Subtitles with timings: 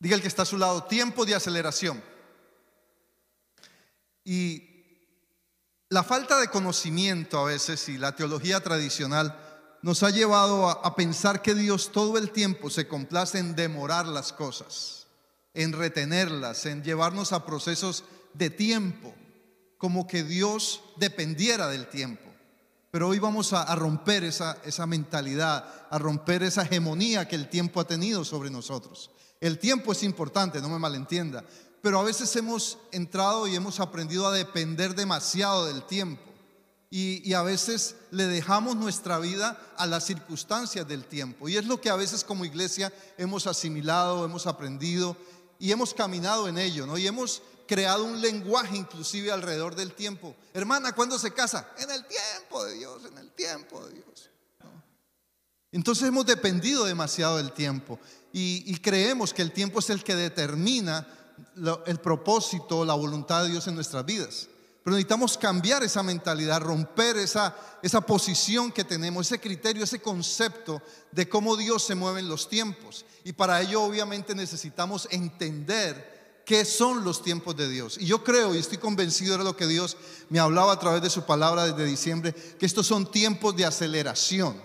[0.00, 2.02] Diga el que está a su lado, tiempo de aceleración.
[4.24, 4.66] Y
[5.90, 9.38] la falta de conocimiento a veces y la teología tradicional
[9.82, 14.32] nos ha llevado a, pensar que Dios todo el tiempo se complace en demorar las
[14.32, 15.06] cosas,
[15.52, 19.14] en retenerlas, en llevarnos a procesos de tiempo,
[19.78, 22.30] como que Dios dependiera del tiempo.
[22.90, 27.80] Pero hoy vamos a, romper esa, esa mentalidad, a romper esa hegemonía que el tiempo
[27.80, 29.10] ha tenido sobre nosotros.
[29.40, 31.44] El tiempo es importante, no me malentienda,
[31.80, 36.22] pero a veces hemos entrado y hemos aprendido a depender demasiado del tiempo.
[36.92, 41.48] Y, a veces le dejamos nuestra vida a las circunstancias del tiempo.
[41.48, 45.16] Y es lo que a veces como iglesia hemos asimilado, hemos aprendido
[45.60, 46.98] y hemos caminado en ello, ¿no?
[46.98, 50.34] Y hemos creado un lenguaje inclusive alrededor del tiempo.
[50.52, 51.70] Hermana, ¿cuándo se casa?
[51.78, 54.30] En el tiempo de Dios, en el tiempo de Dios.
[55.72, 57.98] Entonces hemos dependido demasiado del tiempo
[58.32, 61.06] y creemos que el tiempo es el que determina
[61.86, 64.48] el propósito, la voluntad de Dios en nuestras vidas.
[64.82, 70.80] Pero necesitamos cambiar esa mentalidad, romper esa, esa posición que tenemos, ese criterio, ese concepto
[71.12, 73.04] de cómo Dios se mueve en los tiempos.
[73.22, 77.98] Y para ello obviamente necesitamos entender qué son los tiempos de Dios.
[78.00, 79.98] Y yo creo y estoy convencido de lo que Dios
[80.30, 84.60] me hablaba a través de su palabra desde diciembre, que estos son tiempos de aceleración,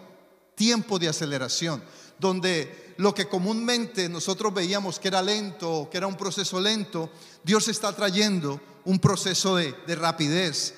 [0.56, 1.84] tiempos de aceleración,
[2.20, 7.10] donde lo que comúnmente nosotros veíamos que era lento, que era un proceso lento,
[7.44, 10.76] Dios está trayendo un proceso de, rapidez.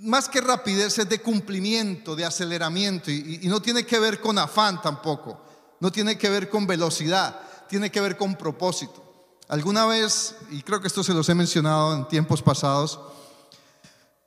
[0.00, 4.82] Más que rapidez es de cumplimiento, de aceleramiento, y no tiene que ver con afán
[4.82, 5.40] tampoco,
[5.80, 9.04] no tiene que ver con velocidad, tiene que ver con propósito.
[9.48, 12.98] Alguna vez, y creo que esto se los he mencionado en tiempos pasados,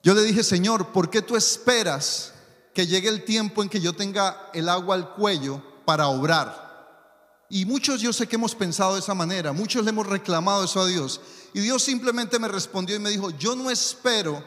[0.01, 2.33] yo le dije, Señor, ¿por qué tú esperas
[2.73, 6.69] que llegue el tiempo en que yo tenga el agua al cuello para obrar?
[7.49, 10.81] Y muchos yo sé que hemos pensado de esa manera, muchos le hemos reclamado eso
[10.81, 11.19] a Dios.
[11.53, 14.43] Y Dios simplemente me respondió y me dijo, yo no espero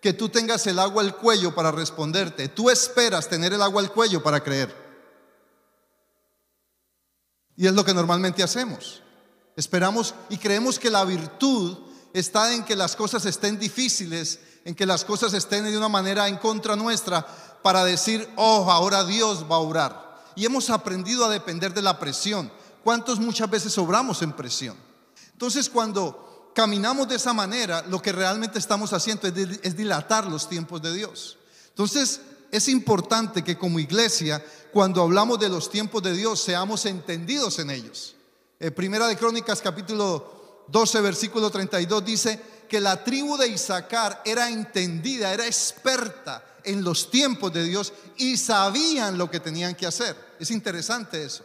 [0.00, 3.92] que tú tengas el agua al cuello para responderte, tú esperas tener el agua al
[3.92, 4.74] cuello para creer.
[7.56, 9.02] Y es lo que normalmente hacemos.
[9.54, 11.76] Esperamos y creemos que la virtud
[12.14, 16.28] está en que las cosas estén difíciles, en que las cosas estén de una manera
[16.28, 17.26] en contra nuestra
[17.62, 21.98] para decir, oh, ahora Dios va a orar y hemos aprendido a depender de la
[21.98, 22.50] presión.
[22.82, 24.76] ¿Cuántos muchas veces obramos en presión?
[25.32, 30.80] Entonces cuando caminamos de esa manera, lo que realmente estamos haciendo es, dilatar los tiempos
[30.82, 31.38] de Dios.
[31.68, 37.58] Entonces es importante que como iglesia, cuando hablamos de los tiempos de Dios, seamos entendidos
[37.58, 38.16] en ellos.
[38.58, 44.48] Eh, Primera de Crónicas capítulo 12, versículo 32 dice que la tribu de Isaacar era
[44.48, 50.16] entendida, era experta en los tiempos de Dios y sabían lo que tenían que hacer.
[50.38, 51.44] Es interesante eso.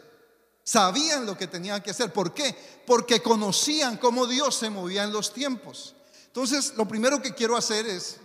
[0.63, 2.13] Sabían lo que tenían que hacer.
[2.13, 2.55] ¿Por qué?
[2.85, 5.95] Porque conocían cómo Dios se movía en los tiempos.
[6.27, 8.17] Entonces, lo primero que quiero hacer es,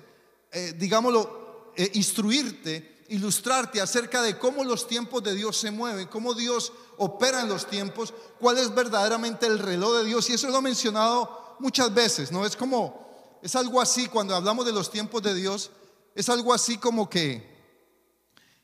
[0.52, 6.34] eh, digámoslo, eh, instruirte, ilustrarte acerca de cómo los tiempos de Dios se mueven, cómo
[6.34, 10.28] Dios opera en los tiempos, cuál es verdaderamente el reloj de Dios.
[10.28, 12.44] Y eso lo he mencionado muchas veces, ¿no?
[12.44, 15.70] Es como, es algo así cuando hablamos de los tiempos de Dios
[16.14, 17.48] es algo así como que,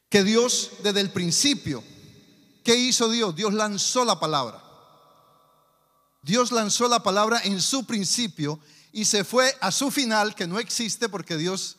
[0.09, 1.83] que Dios desde el principio,
[2.65, 3.34] ¿qué hizo Dios?
[3.34, 4.62] Dios lanzó la palabra.
[6.23, 8.59] Dios lanzó la palabra en su principio
[8.93, 11.77] y se fue a su final, que no existe porque Dios,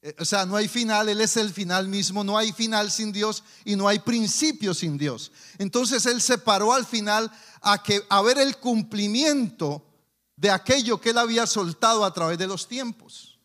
[0.00, 3.12] eh, o sea, no hay final, Él es el final mismo, no hay final sin
[3.12, 5.30] Dios y no hay principio sin Dios.
[5.58, 7.30] Entonces Él se paró al final
[7.60, 9.84] a, que, a ver el cumplimiento
[10.42, 13.38] de aquello que Él había soltado a través de los tiempos.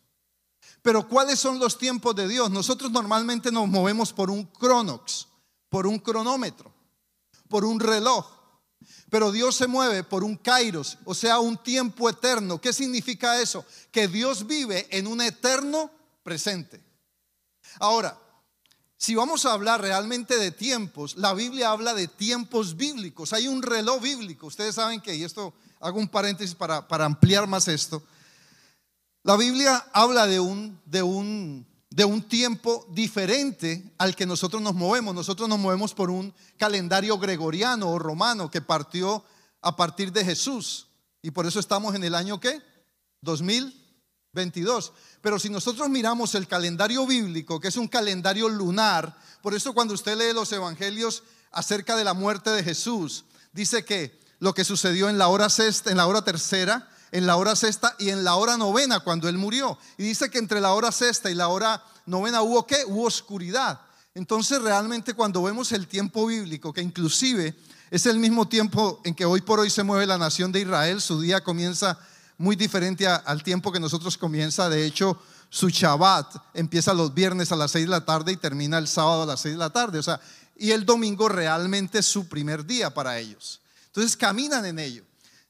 [0.82, 2.50] Pero ¿cuáles son los tiempos de Dios?
[2.50, 5.28] Nosotros normalmente nos movemos por un cronox,
[5.68, 6.74] por un cronómetro,
[7.48, 8.26] por un reloj.
[9.10, 12.60] Pero Dios se mueve por un kairos, o sea, un tiempo eterno.
[12.60, 13.64] ¿Qué significa eso?
[13.92, 15.92] Que Dios vive en un eterno
[16.24, 16.82] presente.
[17.78, 18.18] Ahora,
[18.96, 23.32] si vamos a hablar realmente de tiempos, la Biblia habla de tiempos bíblicos.
[23.32, 24.48] Hay un reloj bíblico.
[24.48, 28.02] Ustedes saben que, y esto hago un paréntesis para, para ampliar más esto.
[29.22, 34.74] La Biblia habla de un, de un, de un tiempo diferente al que nosotros nos
[34.74, 35.14] movemos.
[35.14, 39.24] Nosotros nos movemos por un calendario gregoriano o romano que partió
[39.60, 40.86] a partir de Jesús.
[41.22, 42.62] Y por eso estamos en el año ¿qué?
[43.22, 44.92] 2022.
[45.20, 49.94] Pero si nosotros miramos el calendario bíblico, que es un calendario lunar, por eso cuando
[49.94, 55.08] usted lee los evangelios acerca de la muerte de Jesús, dice que lo que sucedió
[55.08, 58.36] en la hora sexta, en la hora tercera, en la hora sexta y en la
[58.36, 59.78] hora novena cuando él murió.
[59.96, 62.84] Y dice que entre la hora sexta y la hora novena hubo qué?
[62.86, 63.80] Hubo oscuridad.
[64.14, 67.56] Entonces realmente cuando vemos el tiempo bíblico, que inclusive
[67.90, 71.00] Es el mismo tiempo en que hoy por hoy se mueve la nación de Israel.
[71.00, 71.98] Su día comienza
[72.36, 74.68] muy diferente al tiempo que nosotros comienza.
[74.68, 75.18] De hecho,
[75.48, 79.22] su Shabbat empieza los viernes a las 6 de la tarde y termina el sábado
[79.22, 79.98] a las 6 de la tarde.
[79.98, 80.20] O sea,
[80.56, 83.60] y el domingo realmente es su primer día para ellos.
[83.98, 85.02] Entonces caminan en ello.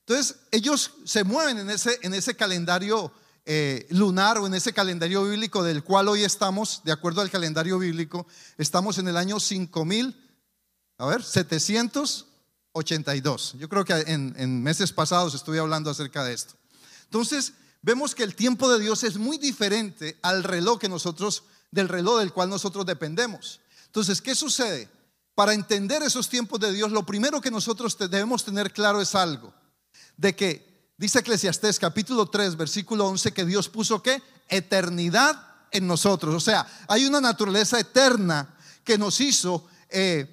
[0.06, 3.12] Entonces ellos se mueven en ese, en ese calendario
[3.44, 7.78] eh, lunar o en ese calendario bíblico del cual hoy estamos, de acuerdo al calendario
[7.78, 10.16] bíblico, estamos en el año 5000,
[10.96, 13.56] a ver, 782.
[13.58, 16.54] Yo creo que en, en meses pasados estuve hablando acerca de esto.
[17.04, 17.52] Entonces,
[17.82, 22.20] vemos que el tiempo de Dios es muy diferente al reloj que nosotros, del reloj
[22.20, 23.60] del cual nosotros dependemos.
[23.84, 24.88] Entonces, ¿qué sucede?
[25.38, 29.54] Para entender esos tiempos de Dios, lo primero que nosotros debemos tener claro es algo,
[30.16, 34.20] de que dice Eclesiastés capítulo 3, versículo 11, que Dios puso qué?
[34.48, 35.40] Eternidad
[35.70, 36.34] en nosotros.
[36.34, 38.52] O sea, hay una naturaleza eterna
[38.82, 40.26] que nos hizo eh,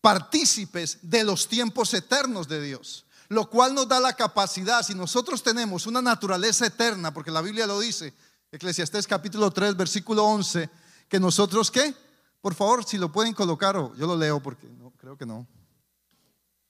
[0.00, 5.42] partícipes de los tiempos eternos de Dios, lo cual nos da la capacidad, si nosotros
[5.42, 8.14] tenemos una naturaleza eterna, porque la Biblia lo dice,
[8.50, 10.70] Eclesiastés capítulo 3, versículo 11,
[11.10, 12.05] que nosotros qué?
[12.40, 15.46] Por favor, si lo pueden colocar, o yo lo leo porque no, creo que no.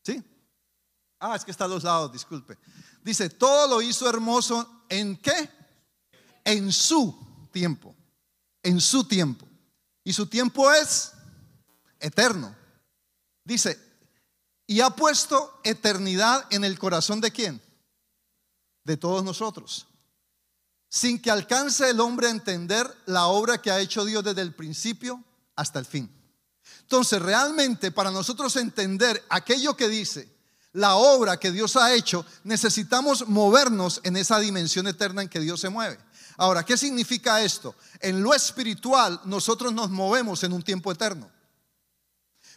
[0.02, 0.22] ¿Sí?
[1.18, 2.58] Ah, es que está a los lados, disculpe.
[3.02, 5.50] Dice, todo lo hizo hermoso en qué?
[6.44, 7.94] En su tiempo.
[8.62, 9.46] En su tiempo.
[10.04, 11.12] Y su tiempo es
[12.00, 12.54] eterno.
[13.44, 13.78] Dice,
[14.66, 17.62] y ha puesto eternidad en el corazón de quién?
[18.84, 19.86] De todos nosotros.
[20.88, 24.54] Sin que alcance el hombre a entender la obra que ha hecho Dios desde el
[24.54, 25.22] principio
[25.56, 26.10] hasta el fin.
[26.82, 30.36] Entonces, realmente para nosotros entender aquello que dice,
[30.72, 35.60] la obra que Dios ha hecho, necesitamos movernos en esa dimensión eterna en que Dios
[35.60, 35.98] se mueve.
[36.36, 37.74] Ahora, ¿qué significa esto?
[38.00, 41.30] En lo espiritual nosotros nos movemos en un tiempo eterno.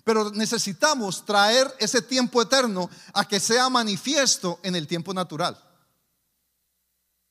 [0.04, 5.58] Pero necesitamos traer ese tiempo eterno a que sea manifiesto en el tiempo natural.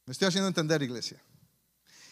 [0.06, 1.22] ¿Me estoy haciendo entender, iglesia?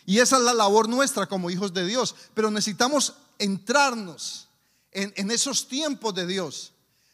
[0.06, 2.14] Y esa es la labor nuestra como hijos de Dios.
[2.32, 4.48] Pero necesitamos entrarnos
[4.92, 6.72] en, esos tiempos de Dios.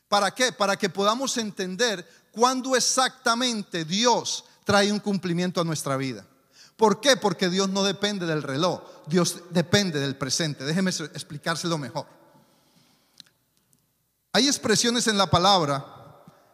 [0.08, 0.52] ¿Para qué?
[0.52, 6.26] Para que podamos entender cuándo exactamente Dios trae un cumplimiento a nuestra vida.
[6.76, 7.16] ¿Por qué?
[7.16, 10.64] Porque Dios no depende del reloj, Dios depende del presente.
[10.64, 12.06] Déjeme explicárselo mejor.
[14.32, 15.84] Hay expresiones en la palabra,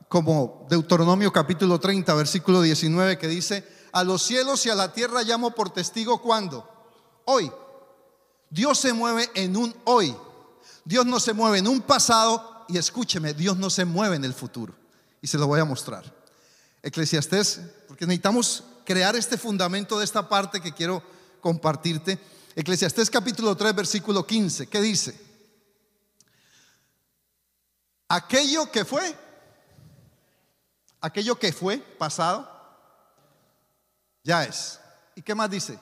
[0.08, 5.22] como Deuteronomio capítulo 30, versículo 19, que dice, a los cielos y a la tierra
[5.22, 6.68] llamo por testigo cuando,
[7.24, 7.50] hoy.
[8.50, 10.16] Dios se mueve en un hoy.
[10.84, 14.34] Dios no se mueve en un pasado y escúcheme, Dios no se mueve en el
[14.34, 14.74] futuro.
[15.20, 16.14] Y se lo voy a mostrar.
[16.82, 21.02] Eclesiastés, porque necesitamos crear este fundamento de esta parte que quiero
[21.40, 22.18] compartirte.
[22.54, 24.66] Eclesiastés capítulo 3, versículo 15.
[24.68, 25.20] ¿Qué dice?
[28.08, 29.14] Aquello que fue,
[31.00, 32.57] aquello que fue pasado,
[34.28, 34.78] ya es.
[35.14, 35.80] ¿Y qué más dice?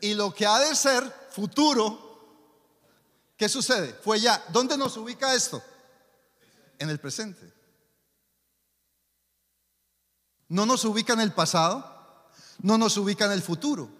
[0.00, 1.98] Y lo que ha de ser futuro,
[3.36, 3.92] ¿qué sucede?
[4.04, 4.40] Fue ya.
[4.50, 5.60] ¿Dónde nos ubica esto?
[6.78, 7.52] En el presente.
[10.46, 12.30] No nos ubica en el pasado,
[12.62, 13.90] no nos ubica en el futuro.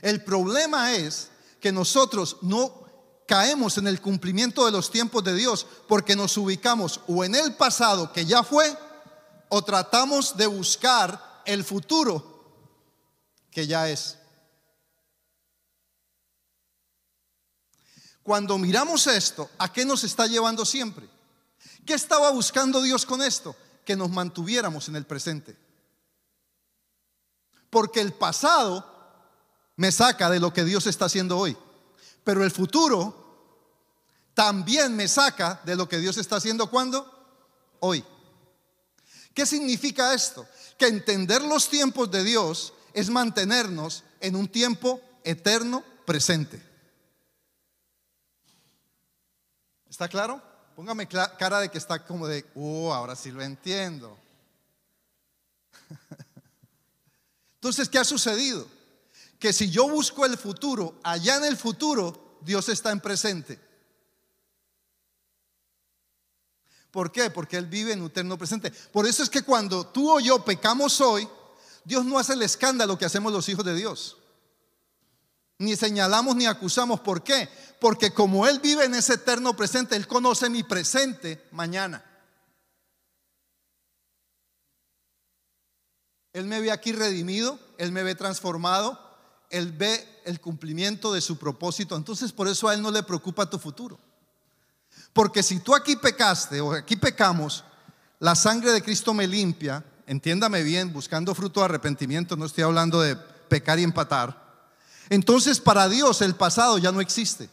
[0.00, 1.28] El problema es
[1.60, 2.86] que nosotros no
[3.26, 7.56] caemos en el cumplimiento de los tiempos de Dios porque nos ubicamos o en el
[7.56, 8.78] pasado que ya fue
[9.48, 12.29] o tratamos de buscar el futuro
[13.50, 14.16] que ya es.
[18.22, 21.08] Cuando miramos esto, ¿a qué nos está llevando siempre?
[21.84, 23.56] ¿Qué estaba buscando Dios con esto?
[23.84, 25.56] Que nos mantuviéramos en el presente.
[27.70, 28.86] Porque el pasado
[29.76, 31.56] me saca de lo que Dios está haciendo hoy.
[32.22, 33.20] Pero el futuro
[34.34, 37.10] también me saca de lo que Dios está haciendo cuando?
[37.80, 38.04] Hoy.
[39.34, 40.46] ¿Qué significa esto?
[40.76, 46.62] Que entender los tiempos de Dios es mantenernos en un tiempo eterno presente.
[49.88, 50.42] ¿Está claro?
[50.76, 54.16] Póngame cara de que está como de, oh, ahora sí lo entiendo.
[57.56, 58.66] Entonces, ¿qué ha sucedido?
[59.38, 63.58] Que si yo busco el futuro, allá en el futuro, Dios está en presente.
[66.90, 67.30] ¿Por qué?
[67.30, 68.70] Porque Él vive en un eterno presente.
[68.70, 71.28] Por eso es que cuando tú o yo pecamos hoy,
[71.84, 74.16] Dios no hace el escándalo que hacemos los hijos de Dios
[75.60, 77.00] ni señalamos ni acusamos.
[77.00, 77.48] ¿Por qué?
[77.80, 82.02] Porque como Él vive en ese eterno presente, Él conoce mi presente mañana.
[86.32, 88.98] Él me ve aquí redimido, Él me ve transformado,
[89.50, 91.94] Él ve el cumplimiento de su propósito.
[91.94, 94.00] Entonces por eso a Él no le preocupa tu futuro.
[95.12, 97.64] Porque si tú aquí pecaste o aquí pecamos,
[98.18, 103.00] la sangre de Cristo me limpia, entiéndame bien, buscando fruto de arrepentimiento, no estoy hablando
[103.00, 104.66] de pecar y empatar.
[105.08, 107.48] Entonces para Dios el pasado ya no existe.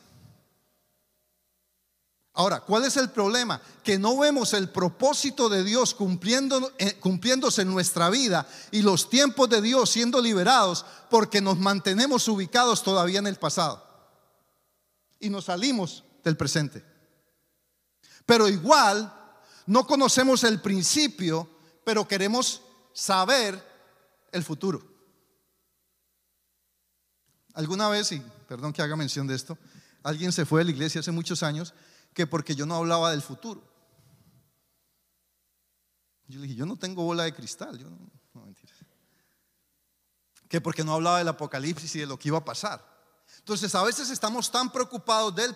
[2.34, 3.62] Ahora, ¿cuál es el problema?
[3.84, 5.96] Que no vemos el propósito de Dios
[6.80, 12.28] eh, cumpliéndose en nuestra vida y los tiempos de Dios siendo liberados porque nos mantenemos
[12.28, 13.86] ubicados todavía en el pasado
[15.20, 16.84] y nos salimos del presente.
[18.26, 19.14] Pero igual
[19.68, 21.57] no conocemos el principio,
[21.88, 23.64] pero queremos saber
[24.34, 24.86] el futuro.
[27.54, 29.58] Alguna vez, y perdón que haga mención de esto,
[30.04, 31.74] alguien se fue de la iglesia hace muchos años
[32.14, 33.64] que porque yo no hablaba del futuro.
[36.28, 37.78] Yo le dije, yo no tengo bola de cristal.
[37.78, 38.54] Yo no,
[40.50, 42.86] Que porque no hablaba del apocalipsis y de lo que iba a pasar.
[43.38, 45.56] Entonces a veces estamos tan preocupados del,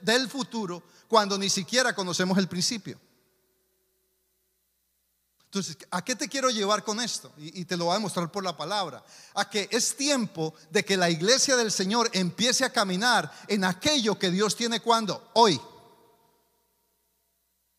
[0.00, 3.00] del futuro cuando ni siquiera conocemos el principio.
[5.54, 7.32] Entonces, ¿a qué te quiero llevar con esto?
[7.36, 9.04] Y, te lo voy a demostrar por la palabra.
[9.34, 14.18] A que es tiempo de que la iglesia del Señor empiece a caminar en aquello
[14.18, 15.30] que Dios tiene cuando?
[15.34, 15.60] Hoy.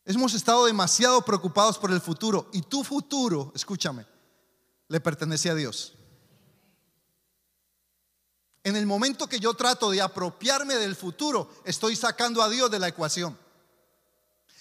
[0.06, 4.06] Hemos estado demasiado preocupados por el futuro y tu futuro, escúchame,
[4.88, 5.92] le pertenece a Dios.
[8.64, 12.78] En el momento que yo trato de apropiarme del futuro, estoy sacando a Dios de
[12.78, 13.38] la ecuación.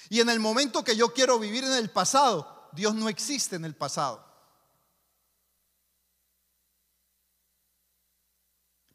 [0.10, 3.66] Y en el momento que yo quiero vivir en el pasado, Dios no existe en
[3.66, 4.24] el pasado.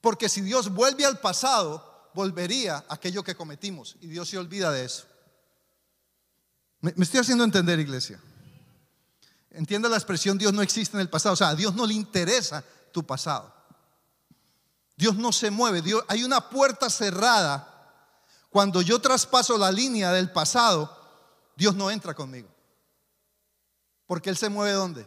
[0.01, 3.97] Porque si Dios vuelve al pasado, volvería a aquello que cometimos.
[4.01, 5.05] Y Dios se olvida de eso.
[6.81, 8.21] Me, estoy haciendo entender, iglesia.
[9.51, 11.35] Entienda la expresión Dios no existe en el pasado.
[11.35, 13.55] O sea, a Dios no le interesa tu pasado.
[14.97, 15.83] Dios no se mueve.
[15.83, 17.67] Dios, hay una puerta cerrada.
[18.49, 20.97] Cuando yo traspaso la línea del pasado,
[21.57, 22.49] Dios no entra conmigo.
[24.11, 25.07] Porque Él se mueve ¿dónde?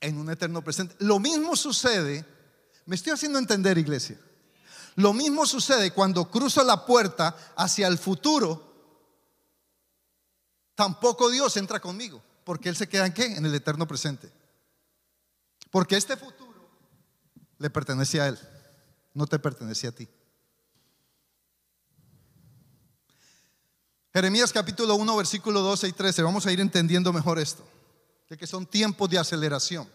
[0.00, 0.96] En un eterno presente.
[0.98, 2.26] Lo mismo sucede,
[2.84, 4.18] me estoy haciendo entender iglesia,
[4.96, 8.74] lo mismo sucede cuando cruzo la puerta hacia el futuro,
[10.74, 13.36] tampoco Dios entra conmigo, porque Él se queda en qué?
[13.36, 14.28] En el eterno presente.
[15.70, 16.68] Porque este futuro
[17.58, 18.38] le pertenece a Él,
[19.14, 20.08] no te pertenece a ti.
[24.20, 26.22] Jeremías capítulo 1, versículo 12 y 13.
[26.22, 27.64] Vamos a ir entendiendo mejor esto,
[28.28, 29.90] de que son tiempos de aceleración.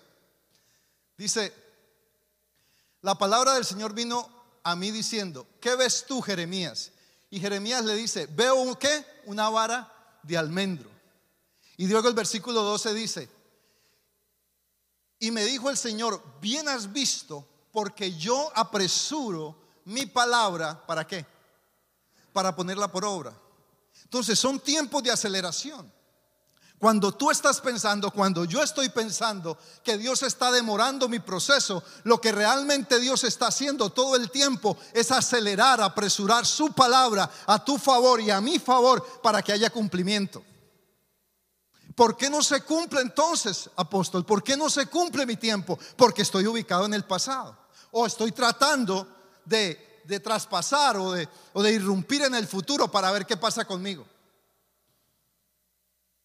[1.15, 1.53] Dice,
[3.01, 4.27] la palabra del Señor vino
[4.63, 6.91] a mí diciendo, ¿qué ves tú, Jeremías?
[7.29, 9.05] Y Jeremías le dice, veo un qué?
[9.25, 10.89] Una vara de almendro.
[11.77, 13.29] Y luego el versículo 12 dice,
[15.19, 21.27] y me dijo el Señor, bien has visto, porque yo apresuro mi palabra, ¿para qué?
[22.33, 23.44] Para ponerla por obra.
[24.05, 25.93] Entonces son tiempos de aceleración.
[26.77, 32.19] Cuando tú estás pensando, cuando yo estoy pensando que Dios está demorando mi proceso, lo
[32.19, 37.77] que realmente Dios está haciendo todo el tiempo es acelerar, apresurar su palabra a tu
[37.77, 40.43] favor y a mi favor para que haya cumplimiento.
[41.95, 44.25] ¿Por qué no se cumple entonces, apóstol?
[44.25, 45.79] ¿Por qué no se cumple mi tiempo?
[45.95, 47.57] Porque estoy ubicado en el pasado.
[47.91, 49.07] O estoy tratando
[49.45, 53.65] de de traspasar o de, o de irrumpir en el futuro para ver qué pasa
[53.65, 54.05] conmigo.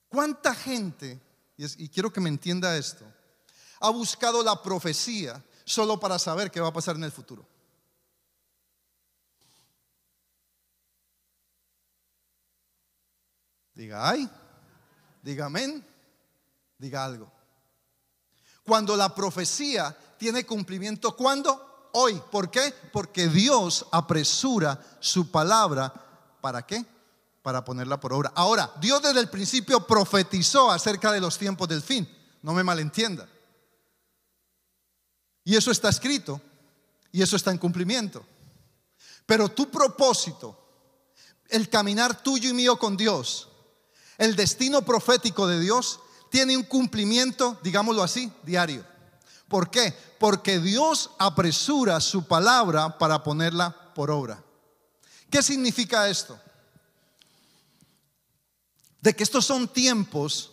[0.09, 1.21] ¿Cuánta gente,
[1.57, 3.05] y, y quiero que me entienda esto,
[3.81, 7.47] ha buscado la profecía solo para saber qué va a pasar en el futuro?
[13.75, 14.29] Diga ay,
[15.23, 15.83] diga amén,
[16.77, 17.33] diga algo.
[18.63, 21.70] Cuando la profecía tiene cumplimiento, ¿cuándo?
[21.92, 22.20] Hoy.
[22.30, 22.75] ¿Por qué?
[22.92, 25.92] Porque Dios apresura su palabra.
[26.40, 26.85] ¿Para qué?
[27.42, 28.32] Para ponerla por obra.
[28.35, 32.09] Ahora, Dios desde el principio profetizó acerca de los tiempos del fin.
[32.42, 33.28] No me malentienda.
[35.44, 36.40] Y eso está escrito.
[37.12, 38.25] Y eso está en cumplimiento.
[39.26, 40.59] Pero tu propósito,
[41.49, 43.49] el caminar tuyo y mío con Dios,
[44.18, 48.85] el destino profético de Dios, tiene un cumplimiento, digámoslo así, diario.
[49.50, 49.92] ¿Por qué?
[50.21, 54.40] Porque Dios apresura su palabra para ponerla por obra.
[55.28, 56.38] ¿Qué significa esto?
[59.00, 60.52] De que estos son tiempos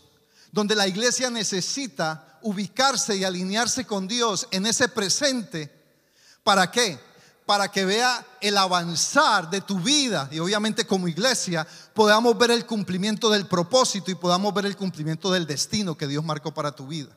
[0.52, 5.72] donde la iglesia necesita ubicarse y alinearse con Dios en ese presente.
[6.44, 7.00] ¿Para qué?
[7.46, 12.66] Para que vea el avanzar de tu vida y obviamente como iglesia podamos ver el
[12.66, 16.88] cumplimiento del propósito y podamos ver el cumplimiento del destino que Dios marcó para tu
[16.88, 17.16] vida.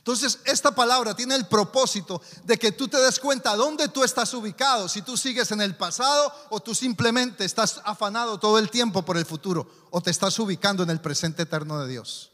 [0.00, 4.32] Entonces, esta palabra tiene el propósito de que tú te des cuenta dónde tú estás
[4.32, 9.02] ubicado, si tú sigues en el pasado o tú simplemente estás afanado todo el tiempo
[9.02, 12.30] por el futuro o te estás ubicando en el presente eterno de Dios.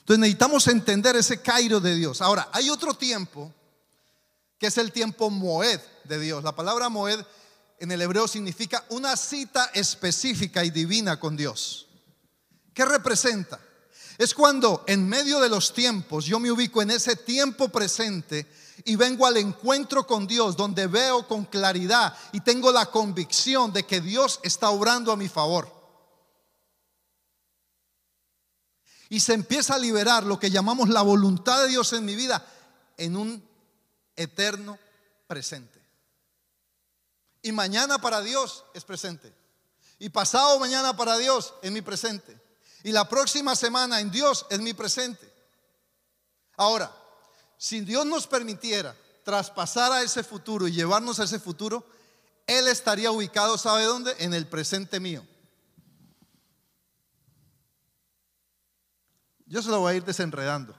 [0.00, 2.20] Entonces necesitamos entender ese Cairo de Dios.
[2.20, 3.50] Ahora, hay otro tiempo
[4.58, 6.44] que es el tiempo Moed de Dios.
[6.44, 7.24] La palabra Moed
[7.78, 11.88] en el hebreo significa una cita específica y divina con Dios.
[12.74, 13.58] ¿Qué representa?
[14.18, 18.46] Es cuando en medio de los tiempos yo me ubico en ese tiempo presente
[18.84, 23.84] y vengo al encuentro con Dios donde veo con claridad y tengo la convicción de
[23.84, 25.72] que Dios está obrando a mi favor.
[29.08, 32.44] Y se empieza a liberar lo que llamamos la voluntad de Dios en mi vida
[32.96, 33.48] en un
[34.16, 34.78] eterno
[35.26, 35.80] presente.
[37.42, 39.32] Y mañana para Dios es presente.
[39.98, 42.43] Y pasado mañana para Dios es mi presente.
[42.84, 45.32] Y la próxima semana en Dios es mi presente.
[46.54, 46.94] Ahora,
[47.56, 51.86] si Dios nos permitiera traspasar a ese futuro y llevarnos a ese futuro,
[52.46, 54.14] Él estaría ubicado, ¿sabe dónde?
[54.18, 55.26] En el presente mío.
[59.46, 60.76] Yo se lo voy a ir desenredando.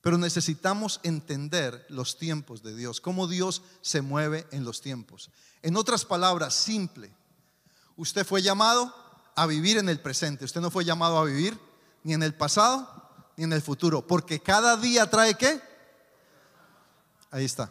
[0.00, 5.28] Pero necesitamos entender los tiempos de Dios, cómo Dios se mueve en los tiempos.
[5.62, 7.12] En otras palabras, simple,
[7.96, 9.05] usted fue llamado
[9.36, 11.58] a vivir en el presente, usted no fue llamado a vivir
[12.02, 12.90] ni en el pasado
[13.36, 15.60] ni en el futuro, porque cada día trae qué?
[17.30, 17.70] Ahí está.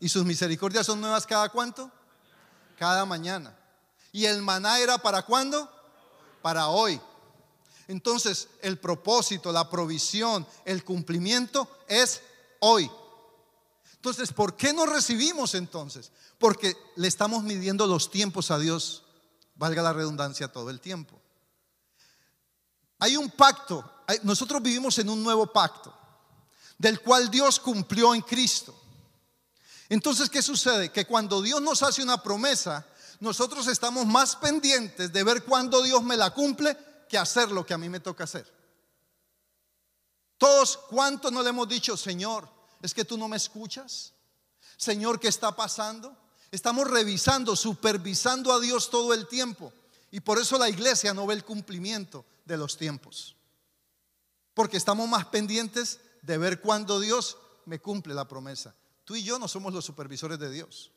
[0.00, 1.90] ¿Y sus misericordias son nuevas cada cuánto?
[2.78, 3.58] Cada mañana.
[4.12, 5.68] ¿Y el maná era para cuándo?
[6.40, 7.00] Para hoy.
[7.88, 12.22] Entonces, el propósito, la provisión, el cumplimiento es
[12.60, 12.88] hoy.
[13.98, 16.12] Entonces, ¿por qué no recibimos entonces?
[16.38, 19.02] Porque le estamos midiendo los tiempos a Dios,
[19.56, 21.20] valga la redundancia, todo el tiempo.
[23.00, 25.92] Hay un pacto, nosotros vivimos en un nuevo pacto,
[26.78, 28.72] del cual Dios cumplió en Cristo.
[29.88, 30.92] Entonces, ¿qué sucede?
[30.92, 32.86] Que cuando Dios nos hace una promesa,
[33.18, 36.76] nosotros estamos más pendientes de ver cuándo Dios me la cumple
[37.08, 38.46] que hacer lo que a mí me toca hacer.
[40.36, 44.12] Todos, ¿cuánto no le hemos dicho, Señor, es que tú no me escuchas?
[44.76, 46.16] Señor, ¿qué está pasando?
[46.50, 49.72] Estamos revisando, supervisando a Dios todo el tiempo.
[50.10, 53.36] Y por eso la iglesia no ve el cumplimiento de los tiempos.
[54.54, 57.36] Porque estamos más pendientes de ver cuándo Dios
[57.66, 58.74] me cumple la promesa.
[59.04, 60.90] Tú y yo no somos los supervisores de Dios.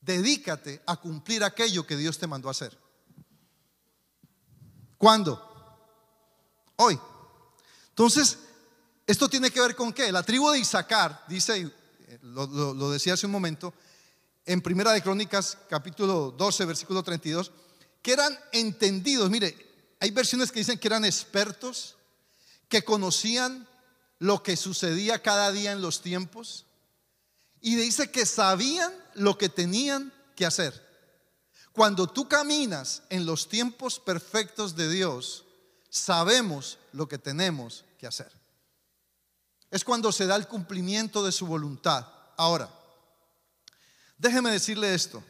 [0.00, 2.76] Dedícate a cumplir aquello que Dios te mandó a hacer.
[4.98, 5.50] ¿Cuándo?
[6.76, 6.98] Hoy.
[7.88, 8.38] Entonces,
[9.06, 10.12] esto tiene que ver con qué?
[10.12, 11.70] La tribu de Isaacar, dice,
[12.22, 13.74] lo, lo decía hace un momento,
[14.44, 17.52] en Primera de Crónicas, capítulo 12, versículo 32,
[18.00, 19.30] que eran entendidos.
[19.30, 19.56] Mire,
[20.00, 21.96] hay versiones que dicen que eran expertos,
[22.68, 23.68] que conocían
[24.18, 26.66] lo que sucedía cada día en los tiempos,
[27.60, 30.90] y dice que sabían lo que tenían que hacer.
[31.72, 35.44] Cuando tú caminas en los tiempos perfectos de Dios,
[35.88, 38.41] sabemos lo que tenemos que hacer.
[39.72, 42.06] Es cuando se da el cumplimiento de su voluntad.
[42.36, 42.68] Ahora,
[44.18, 45.24] déjeme decirle esto.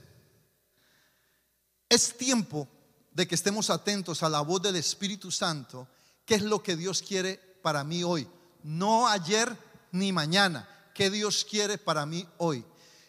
[1.88, 2.68] Es tiempo
[3.12, 5.86] de que estemos atentos a la voz del Espíritu Santo,
[6.26, 8.28] que es lo que Dios quiere para mí hoy.
[8.64, 9.56] No ayer
[9.92, 12.64] ni mañana, que Dios quiere para mí hoy.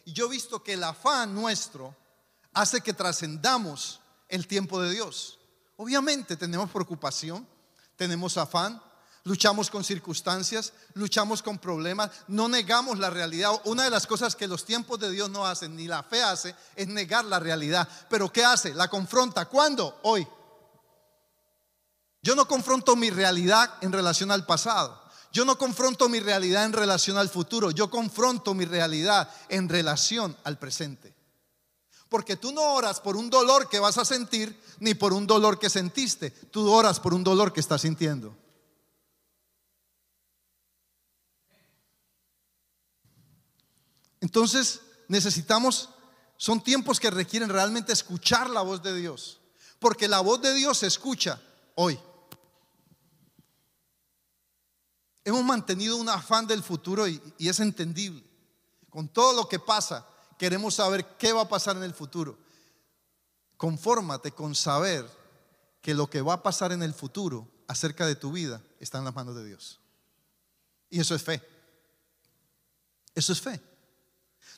[0.06, 1.96] Y yo he visto que el afán nuestro
[2.54, 5.40] hace que trascendamos el tiempo de Dios.
[5.78, 7.48] Obviamente tenemos preocupación,
[7.96, 8.80] tenemos afán,
[9.26, 13.52] luchamos con circunstancias, luchamos con problemas, no negamos la realidad.
[13.66, 16.56] Una de las cosas que los tiempos de Dios no hacen, ni la fe hace,
[16.76, 17.88] es negar la realidad.
[18.10, 18.74] Pero ¿qué hace?
[18.74, 19.46] La confronta.
[19.46, 20.00] ¿Cuándo?
[20.04, 20.28] Hoy.
[22.22, 25.02] Yo no confronto mi realidad en relación al pasado.
[25.32, 27.72] Yo no confronto mi realidad en relación al futuro.
[27.72, 31.14] Yo confronto mi realidad en relación al presente.
[32.08, 35.58] Porque tú no oras por un dolor que vas a sentir ni por un dolor
[35.58, 36.30] que sentiste.
[36.30, 38.38] Tú oras por un dolor que estás sintiendo.
[44.24, 45.90] Entonces necesitamos,
[46.38, 49.42] son tiempos que requieren realmente escuchar la voz de Dios.
[49.80, 51.42] Porque la voz de Dios se escucha
[51.76, 52.00] hoy.
[55.26, 58.24] Hemos mantenido un afán del futuro y, es entendible.
[58.90, 60.08] Con todo lo que pasa,
[60.40, 62.38] queremos saber qué va a pasar en el futuro.
[63.58, 65.06] Confórmate con saber
[65.82, 69.04] que lo que va a pasar en el futuro acerca de tu vida está en
[69.04, 69.82] las manos de Dios.
[70.90, 71.44] Y eso es fe.
[73.16, 73.73] Eso es fe.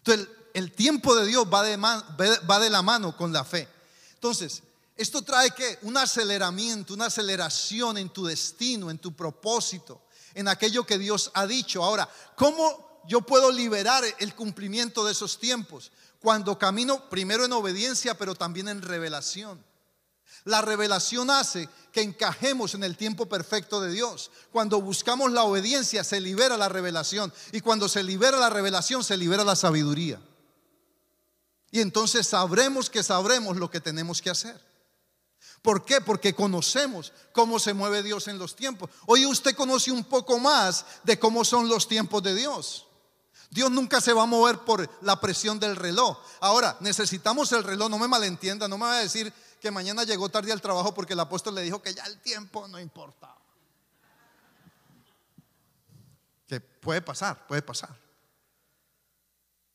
[0.05, 3.67] Entonces, el, tiempo de Dios va de, va de la mano con la fe.
[4.13, 4.61] Entonces,
[4.97, 10.01] Esto trae que un aceleramiento, una aceleración en tu destino, en tu propósito,
[10.33, 11.83] en aquello que Dios ha dicho.
[11.83, 15.91] Ahora, ¿cómo yo puedo liberar el cumplimiento de esos tiempos?
[16.21, 19.61] Cuando camino primero en obediencia, pero también en revelación.
[20.45, 24.29] La revelación hace que encajemos en el tiempo perfecto de Dios.
[24.51, 29.17] Cuando buscamos la obediencia se libera la revelación y cuando se libera la revelación se
[29.17, 30.21] libera la sabiduría.
[31.71, 34.61] Y entonces sabremos que sabremos lo que tenemos que hacer.
[35.63, 35.99] ¿Por qué?
[35.99, 38.91] Porque conocemos cómo se mueve Dios en los tiempos.
[39.07, 42.85] Hoy usted conoce un poco más de cómo son los tiempos de Dios.
[43.49, 46.19] Dios nunca se va a mover por la presión del reloj.
[46.39, 49.33] Ahora, necesitamos el reloj, no me malentienda, no me va a decir
[49.65, 52.67] que mañana llegó tarde al trabajo porque el apóstol le dijo que ya el tiempo
[52.67, 53.41] no importaba.
[56.45, 57.89] Que puede pasar, puede pasar.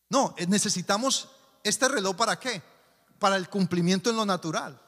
[0.08, 1.28] No, eh, necesitamos
[1.64, 2.62] este reloj para qué?
[3.18, 4.80] Para el cumplimiento en lo natural.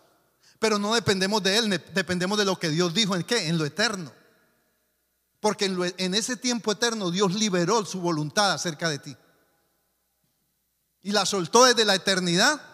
[0.60, 3.48] Pero no dependemos de él, dependemos de lo que Dios dijo en qué?
[3.48, 4.12] En lo eterno.
[5.40, 9.16] Porque en, en ese tiempo eterno Dios liberó su voluntad acerca de ti.
[11.02, 12.71] Y la soltó desde la eternidad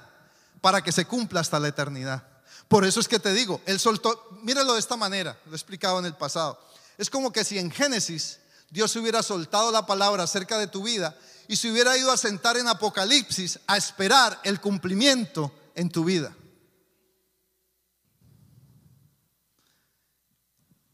[0.60, 2.26] para que se cumpla hasta la eternidad.
[2.68, 5.98] Por eso es que te digo, Él soltó, míralo de esta manera, lo he explicado
[5.98, 6.60] en el pasado.
[6.98, 8.40] Es como que si en Génesis
[8.70, 11.16] Dios hubiera soltado la palabra acerca de tu vida
[11.46, 16.34] y se hubiera ido a sentar en Apocalipsis a esperar el cumplimiento en tu vida.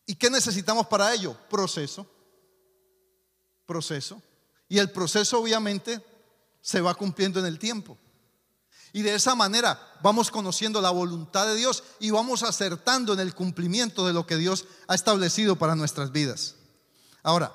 [0.07, 1.37] ¿Y qué necesitamos para ello?
[1.48, 2.07] Proceso.
[3.66, 4.22] Proceso.
[4.68, 6.05] Y el proceso obviamente
[6.61, 7.98] se va cumpliendo en el tiempo.
[8.94, 13.35] Y de esa manera vamos conociendo la voluntad de Dios y vamos acertando en el
[13.35, 16.54] cumplimiento de lo que Dios ha establecido para nuestras vidas.
[17.24, 17.52] Ahora,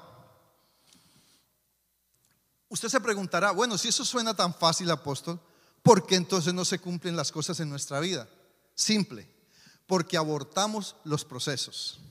[2.68, 5.40] usted se preguntará, bueno, si eso suena tan fácil, apóstol,
[5.82, 8.28] ¿por qué entonces no se cumplen las cosas en nuestra vida?
[8.76, 9.26] Simple,
[9.88, 12.02] porque abortamos los procesos.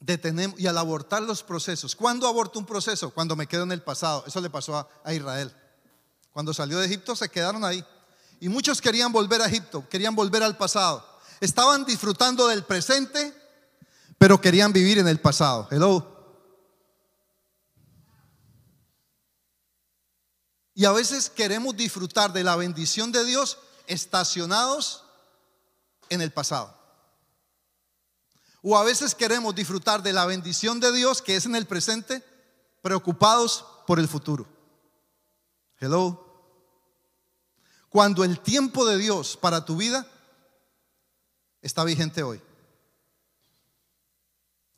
[0.00, 3.08] Detenemos, y al abortar los procesos, ¿cuándo aborto un proceso?
[3.08, 4.22] Cuando me quedo en el pasado.
[4.26, 5.50] Eso le pasó a Israel.
[6.32, 7.84] Cuando salió de Egipto se quedaron ahí.
[8.40, 11.04] Y muchos querían volver a Egipto, querían volver al pasado.
[11.40, 13.34] Estaban disfrutando del presente,
[14.16, 15.68] pero querían vivir en el pasado.
[15.70, 16.16] Hello.
[20.74, 25.04] Y a veces queremos disfrutar de la bendición de Dios estacionados
[26.08, 26.76] en el pasado.
[28.62, 32.22] O a veces queremos disfrutar de la bendición de Dios que es en el presente,
[32.82, 34.57] preocupados por el futuro.
[35.80, 36.24] Hello.
[37.88, 40.06] Cuando el tiempo de Dios para tu vida
[41.62, 42.42] está vigente hoy.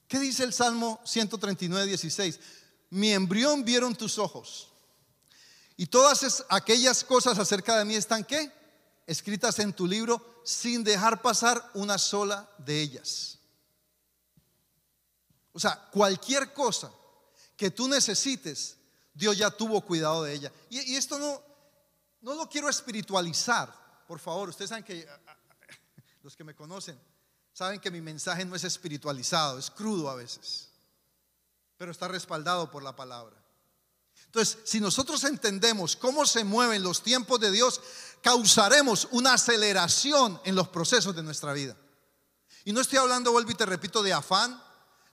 [0.07, 2.41] ¿Qué dice el Salmo 139, 16?
[2.91, 4.69] Mi embrión vieron tus ojos.
[5.77, 8.53] Y todas aquellas cosas acerca de mí están qué?
[9.07, 13.39] Escritas en tu libro sin dejar pasar una sola de ellas.
[15.53, 16.93] O sea, cualquier cosa
[17.57, 18.77] que tú necesites,
[19.21, 20.53] Dios ya tuvo cuidado de ella.
[20.71, 21.43] Y, esto no,
[22.23, 23.71] no lo quiero espiritualizar,
[24.09, 24.49] por favor.
[24.49, 25.07] Ustedes saben que,
[26.23, 26.99] los que me conocen,
[27.53, 30.71] saben que mi mensaje no es espiritualizado, es crudo a veces,
[31.77, 33.37] pero está respaldado por la palabra.
[34.25, 37.79] Entonces, si nosotros entendemos cómo se mueven los tiempos de Dios,
[38.23, 41.77] causaremos una aceleración en los procesos de nuestra vida.
[42.65, 44.63] Y no estoy hablando, vuelvo y te repito, de afán,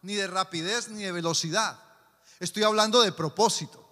[0.02, 1.78] ni de rapidez, ni de velocidad.
[2.40, 3.87] Estoy hablando de propósito.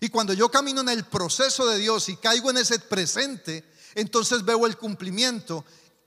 [0.00, 4.44] Y cuando yo camino en el proceso de Dios y caigo en ese presente, entonces
[4.44, 5.64] veo el cumplimiento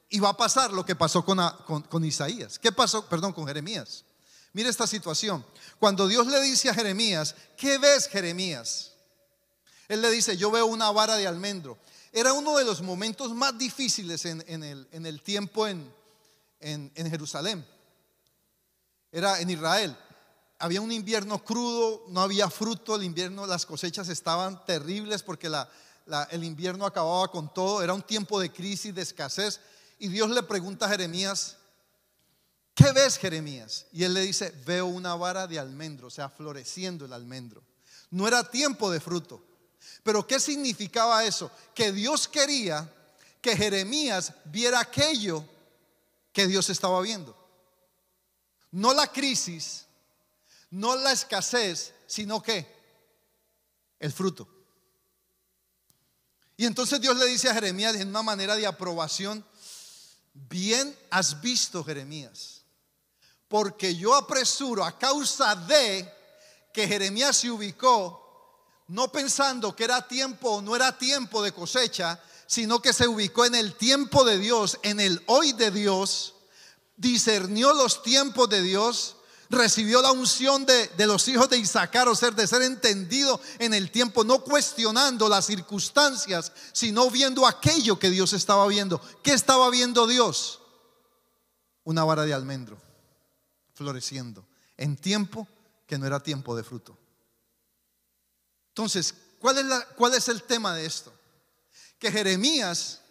[0.10, 1.39] y va a pasar lo que pasó con,
[1.84, 2.60] con, Isaías.
[2.60, 3.08] ¿Qué pasó?
[3.08, 4.06] Perdón, con Jeremías.
[4.54, 5.46] Mire esta situación.
[5.80, 8.92] Cuando Dios le dice a Jeremías, ¿qué ves Jeremías?
[9.88, 11.78] Él le dice, yo veo una vara de almendro.
[12.12, 15.92] Era uno de los momentos más difíciles en, el, en el, tiempo en,
[16.60, 17.65] en, Jerusalén.
[19.12, 19.96] Era en Israel
[20.60, 25.50] había un invierno crudo, no había fruto, el invierno, las cosechas estaban terribles porque
[26.32, 29.62] el invierno acababa con todo, era un tiempo de crisis, de escasez.
[30.00, 31.56] Y Dios le pregunta a Jeremías,
[32.76, 33.86] ¿qué ves Jeremías?
[33.93, 37.63] Y él le dice, veo una vara de almendro, o sea, floreciendo el almendro.
[38.12, 39.41] No era tiempo de fruto.
[40.04, 41.50] Pero ¿qué significaba eso?
[41.74, 42.91] Que Dios quería
[43.41, 45.45] que Jeremías viera aquello
[46.34, 47.36] que Dios estaba viendo.
[48.72, 49.86] No la crisis,
[50.71, 52.65] no la escasez, sino que
[53.99, 54.47] el fruto.
[56.58, 59.45] Y entonces Dios le dice a Jeremías en una manera de aprobación,
[60.34, 62.63] bien has visto Jeremías,
[63.47, 66.12] porque yo apresuro a causa de
[66.73, 72.21] que Jeremías se ubicó, no pensando que era tiempo o no era tiempo de cosecha,
[72.45, 76.34] sino que se ubicó en el tiempo de Dios, en el hoy de Dios,
[76.97, 79.15] discernió los tiempos de Dios,
[79.50, 83.74] recibió la unción de, de, los hijos de Isaacar, o ser de ser entendido en
[83.74, 89.02] el tiempo, no cuestionando las circunstancias, sino viendo aquello que Dios estaba viendo.
[89.24, 90.60] ¿Qué estaba viendo Dios?
[91.84, 92.80] Una vara de almendro
[93.74, 94.46] floreciendo
[94.78, 95.48] en tiempo
[95.88, 96.98] que no era tiempo de fruto.
[98.70, 101.12] Entonces, ¿cuál es, la, ¿cuál es el tema de esto?
[101.98, 103.02] Que Jeremías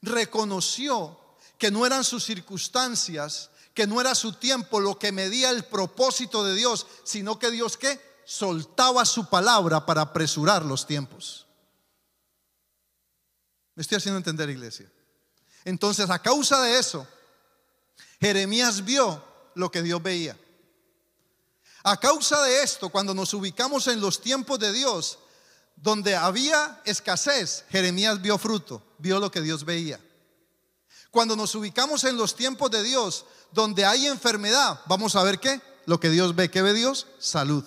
[0.00, 1.18] reconoció
[1.58, 6.42] que no eran sus circunstancias, que no era su tiempo lo que medía el propósito
[6.42, 11.46] de Dios, sino que Dios que soltaba su palabra para apresurar los tiempos.
[13.74, 14.90] Me estoy haciendo entender, iglesia.
[15.66, 17.06] Entonces, a causa de eso,
[18.18, 19.22] Jeremías vio
[19.54, 20.38] lo que Dios veía.
[21.82, 25.18] A causa de esto, cuando nos ubicamos en los tiempos de Dios,
[25.76, 30.00] donde había escasez, Jeremías vio fruto, vio lo que Dios veía.
[31.16, 35.62] Cuando nos ubicamos en los tiempos de Dios, donde hay enfermedad, vamos a ver qué,
[35.86, 37.06] lo que Dios ve, ¿qué ve Dios?
[37.18, 37.64] Salud.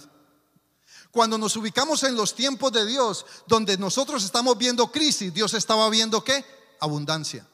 [1.09, 5.89] Cuando nos ubicamos en los tiempos de Dios, donde nosotros estamos viendo crisis, Dios estaba
[5.89, 6.45] viendo qué?
[6.79, 7.47] Abundancia.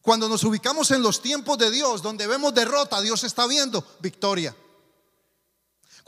[0.00, 4.54] Cuando nos ubicamos en los tiempos de Dios, donde vemos derrota, Dios está viendo victoria.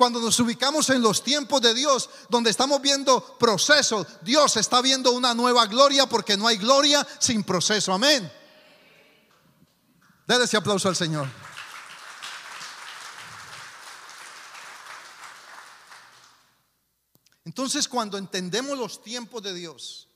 [0.03, 5.13] Cuando nos ubicamos en los tiempos de Dios, donde estamos viendo proceso, Dios está viendo
[5.13, 7.93] una nueva gloria porque no hay gloria sin proceso.
[7.93, 8.29] Amén.
[10.27, 11.29] Dale ese aplauso al Señor.
[17.45, 20.09] Entonces, cuando entendemos los tiempos de Dios,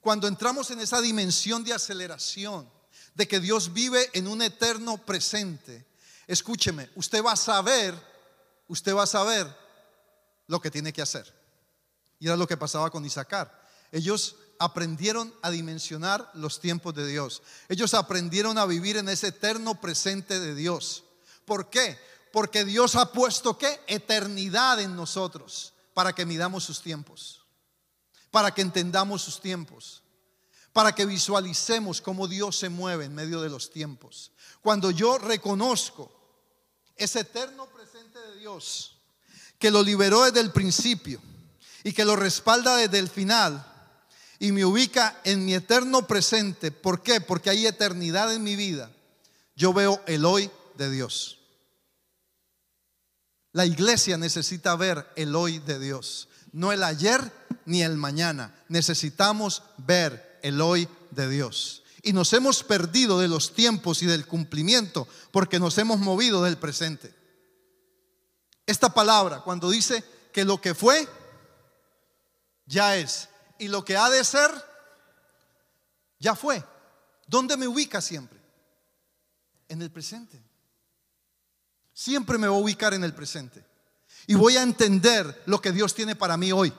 [0.00, 2.66] cuando entramos en esa dimensión de aceleración,
[3.14, 5.86] de que Dios vive en un eterno presente,
[6.26, 8.08] escúcheme, usted va a saber
[8.68, 9.46] usted va a saber
[10.46, 11.34] lo que tiene que hacer.
[12.18, 13.66] Y era lo que pasaba con Isaacar.
[13.92, 17.42] Ellos aprendieron a dimensionar los tiempos de Dios.
[17.68, 21.04] Ellos aprendieron a vivir en ese eterno presente de Dios.
[21.44, 21.98] ¿Por qué?
[22.32, 23.80] Porque Dios ha puesto qué?
[23.86, 27.42] Eternidad en nosotros para que midamos sus tiempos,
[28.30, 30.02] para que entendamos sus tiempos,
[30.72, 34.32] para que visualicemos cómo Dios se mueve en medio de los tiempos.
[34.60, 36.12] Cuando yo reconozco
[36.94, 37.77] ese eterno presente
[38.18, 38.96] de Dios,
[39.58, 41.20] que lo liberó desde el principio
[41.84, 43.64] y que lo respalda desde el final
[44.38, 46.70] y me ubica en mi eterno presente.
[46.70, 47.20] ¿Por qué?
[47.20, 48.90] Porque hay eternidad en mi vida.
[49.56, 51.38] Yo veo el hoy de Dios.
[53.52, 57.32] La iglesia necesita ver el hoy de Dios, no el ayer
[57.64, 58.54] ni el mañana.
[58.68, 64.26] Necesitamos ver el hoy de Dios y nos hemos perdido de los tiempos y del
[64.26, 67.12] cumplimiento porque nos hemos movido del presente.
[68.68, 71.08] Esta palabra, cuando dice que lo que fue,
[72.66, 74.50] ya es, y lo que ha de ser,
[76.18, 76.62] ya fue.
[77.26, 78.38] ¿Dónde me ubica siempre?
[79.68, 80.38] En el presente.
[81.94, 83.64] Siempre me voy a ubicar en el presente.
[84.26, 86.70] Y voy a entender lo que Dios tiene para mí hoy.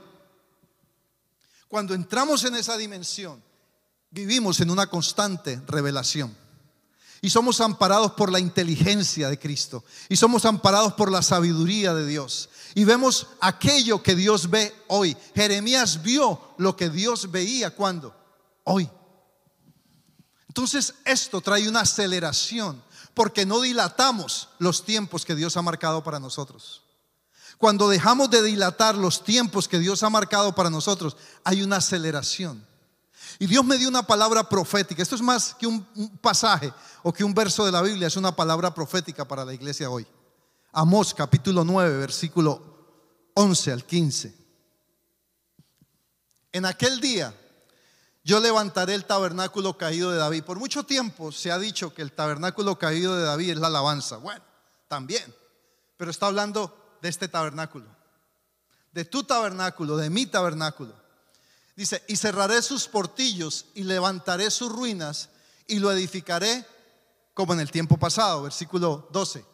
[1.67, 3.41] Cuando entramos en esa dimensión,
[4.12, 6.38] vivimos en una constante revelación.
[7.21, 9.84] Y somos amparados por la inteligencia de Cristo.
[10.08, 12.49] Y somos amparados por la sabiduría de Dios.
[12.75, 15.17] Y vemos aquello que Dios ve hoy.
[15.36, 18.15] Jeremías vio lo que Dios veía cuando?
[18.63, 18.89] Hoy.
[20.47, 22.82] Entonces esto trae una aceleración
[23.13, 26.84] porque no dilatamos los tiempos que Dios ha marcado para nosotros.
[27.58, 32.65] Cuando dejamos de dilatar los tiempos que Dios ha marcado para nosotros, hay una aceleración.
[33.41, 35.02] Y Dios me dio una palabra profética.
[35.02, 35.82] Esto es más que un,
[36.21, 39.89] pasaje o que un verso de la Biblia, es una palabra profética para la iglesia
[39.89, 40.06] hoy.
[40.73, 44.36] Amós capítulo 9, versículo 11 al 15.
[46.52, 47.34] En aquel día
[48.25, 50.43] yo levantaré el tabernáculo caído de David.
[50.43, 54.17] Por mucho tiempo se ha dicho que el tabernáculo caído de David es la alabanza.
[54.17, 54.43] Bueno,
[54.89, 55.34] también.
[55.95, 57.86] Pero está hablando de este tabernáculo.
[58.91, 60.93] De tu tabernáculo, de mi tabernáculo.
[61.80, 65.30] Dice, y cerraré sus portillos y levantaré sus ruinas
[65.65, 66.65] y lo edificaré
[67.34, 69.46] como en el tiempo pasado, versículo 12.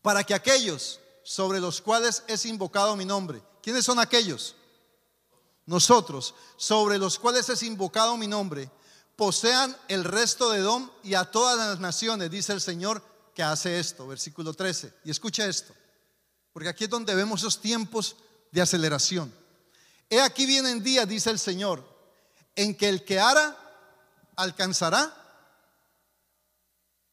[0.00, 4.54] Para que aquellos sobre los cuales es invocado mi nombre, ¿quiénes son aquellos?
[5.66, 8.70] Nosotros, sobre los cuales es invocado mi nombre,
[9.16, 13.02] posean el resto de Dom y a todas las naciones, dice el Señor
[13.34, 14.94] que hace esto, versículo 13.
[15.04, 15.74] Y escucha esto,
[16.52, 18.14] porque aquí es donde vemos esos tiempos
[18.52, 19.39] de aceleración.
[20.10, 21.88] He aquí vienen días, dice el Señor,
[22.56, 23.56] en que el que ara
[24.34, 25.14] alcanzará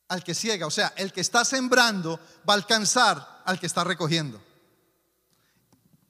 [0.08, 0.66] al que ciega.
[0.66, 4.42] O sea, el que está sembrando va a alcanzar al que está recogiendo.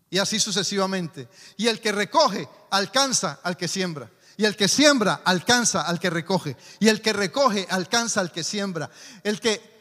[0.10, 1.28] Y así sucesivamente.
[1.58, 4.10] Y el que recoge alcanza al que siembra.
[4.38, 6.56] Y el que siembra alcanza al que recoge.
[6.80, 8.90] Y el que recoge alcanza al que siembra.
[9.24, 9.78] El que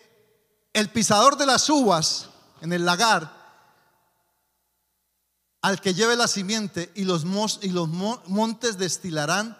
[0.72, 2.30] el pisador de las uvas
[2.62, 3.35] en el lagar
[5.66, 9.58] al que lleve la simiente y los, montes destilarán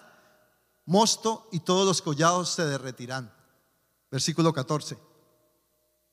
[0.85, 3.35] mosto y todos los collados se derretirán.
[4.09, 4.97] Versículo 14.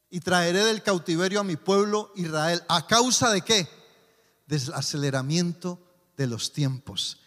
[0.10, 2.64] Y traeré del cautiverio a mi pueblo Israel.
[2.70, 3.70] ¿A causa de qué?
[4.48, 5.78] Del aceleramiento
[6.18, 7.20] de los tiempos.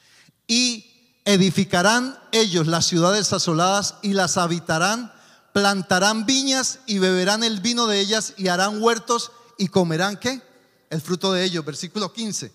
[0.49, 5.13] Y edificarán ellos las ciudades asoladas y las habitarán,
[5.53, 10.43] plantarán viñas y beberán el vino de ellas y harán huertos y comerán qué?
[10.91, 11.65] El fruto de ellos.
[11.65, 12.53] Versículo 15.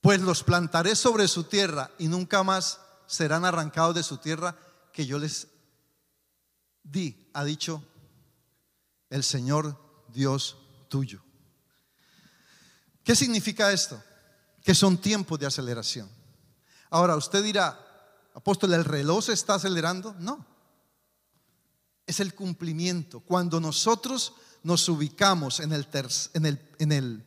[0.00, 4.56] Pues los plantaré sobre su tierra y nunca más serán arrancados de su tierra
[4.92, 5.48] que yo les
[6.82, 7.82] di, ha dicho
[9.10, 9.76] el Señor
[10.08, 10.56] Dios
[10.88, 11.22] tuyo.
[13.02, 14.02] ¿Qué significa esto?
[14.62, 16.10] Que son tiempos de aceleración.
[16.90, 17.78] Ahora, usted dirá,
[18.34, 20.14] apóstol, ¿el reloj se está acelerando?
[20.18, 20.44] No.
[22.06, 23.20] Es el cumplimiento.
[23.20, 27.24] Cuando nosotros nos ubicamos en el,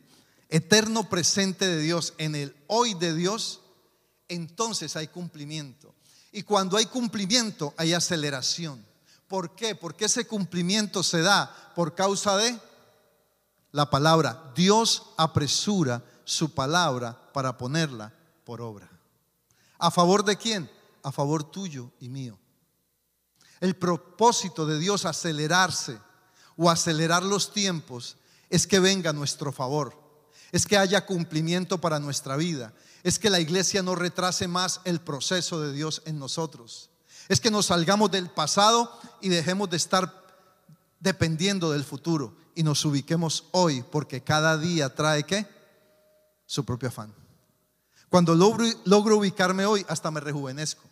[0.48, 3.60] eterno presente de Dios, en el hoy de Dios,
[4.28, 5.94] entonces hay cumplimiento.
[6.30, 8.84] Y cuando hay cumplimiento, hay aceleración.
[9.28, 9.74] ¿Por qué?
[9.74, 12.58] Porque ese cumplimiento se da por causa de
[13.70, 14.52] la palabra.
[14.54, 18.12] Dios apresura su palabra para ponerla
[18.44, 18.90] por obra.
[19.78, 20.70] ¿A favor de quién?
[21.02, 22.38] A favor tuyo y mío.
[23.60, 25.98] El propósito de Dios acelerarse
[26.62, 28.16] o acelerar los tiempos
[28.48, 30.00] es que venga nuestro favor,
[30.52, 32.72] es que haya cumplimiento para nuestra vida,
[33.02, 36.90] es que la iglesia no retrase más el proceso de Dios en nosotros.
[37.28, 40.22] Es que nos salgamos del pasado y dejemos de estar
[41.00, 45.48] dependiendo del futuro y nos ubiquemos hoy porque cada día trae qué?
[46.46, 47.12] Su propio afán.
[48.08, 50.82] Cuando logro ubicarme hoy, hasta me rejuvenezco.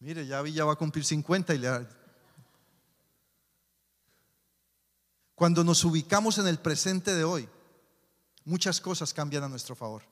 [0.00, 1.86] Mire, ya va a cumplir 50 y le,
[5.34, 7.48] Cuando nos ubicamos en el presente de hoy,
[8.44, 10.02] muchas cosas cambian a nuestro favor.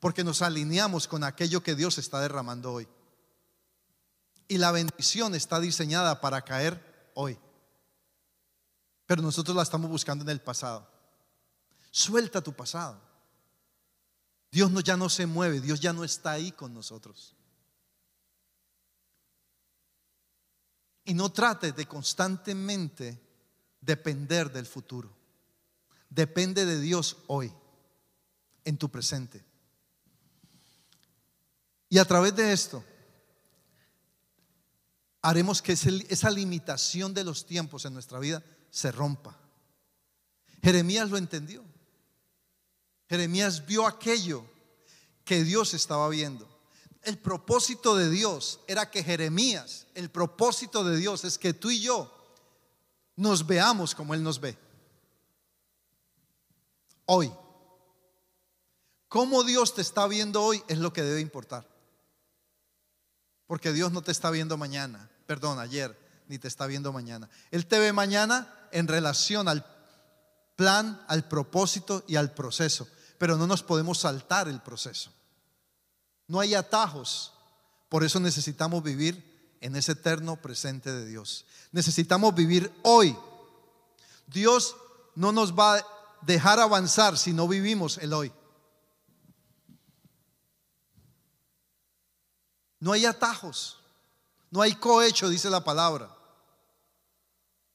[0.00, 2.88] Porque nos alineamos con aquello que Dios está derramando hoy.
[4.48, 7.38] Y la bendición está diseñada para caer hoy.
[9.06, 10.88] Pero nosotros la estamos buscando en el pasado.
[11.92, 13.00] Suelta tu pasado.
[14.50, 17.36] Dios ya no se mueve, Dios ya no está ahí con nosotros.
[21.04, 23.20] Y no trate de constantemente
[23.80, 25.10] depender del futuro.
[26.08, 27.52] Depende de Dios hoy,
[28.64, 29.42] en tu presente.
[31.88, 32.84] Y a través de esto,
[35.20, 39.38] haremos que esa limitación de los tiempos en nuestra vida se rompa.
[40.62, 41.64] Jeremías lo entendió.
[43.08, 44.44] Jeremías vio aquello
[45.24, 46.48] que Dios estaba viendo.
[47.02, 51.80] El propósito de Dios era que Jeremías, el propósito de Dios es que tú y
[51.80, 52.12] yo
[53.16, 54.56] nos veamos como Él nos ve.
[57.06, 57.32] Hoy.
[59.08, 61.68] Cómo Dios te está viendo hoy es lo que debe importar.
[63.46, 67.28] Porque Dios no te está viendo mañana, perdón, ayer, ni te está viendo mañana.
[67.50, 69.66] Él te ve mañana en relación al
[70.56, 72.88] plan, al propósito y al proceso.
[73.18, 75.12] Pero no nos podemos saltar el proceso.
[76.28, 77.32] No hay atajos.
[77.88, 81.44] Por eso necesitamos vivir en ese eterno presente de Dios.
[81.70, 83.16] Necesitamos vivir hoy.
[84.26, 84.76] Dios
[85.14, 85.86] no nos va a
[86.22, 88.32] dejar avanzar si no vivimos el hoy.
[92.80, 93.78] No hay atajos,
[94.50, 96.06] no hay cohecho, dice la palabra.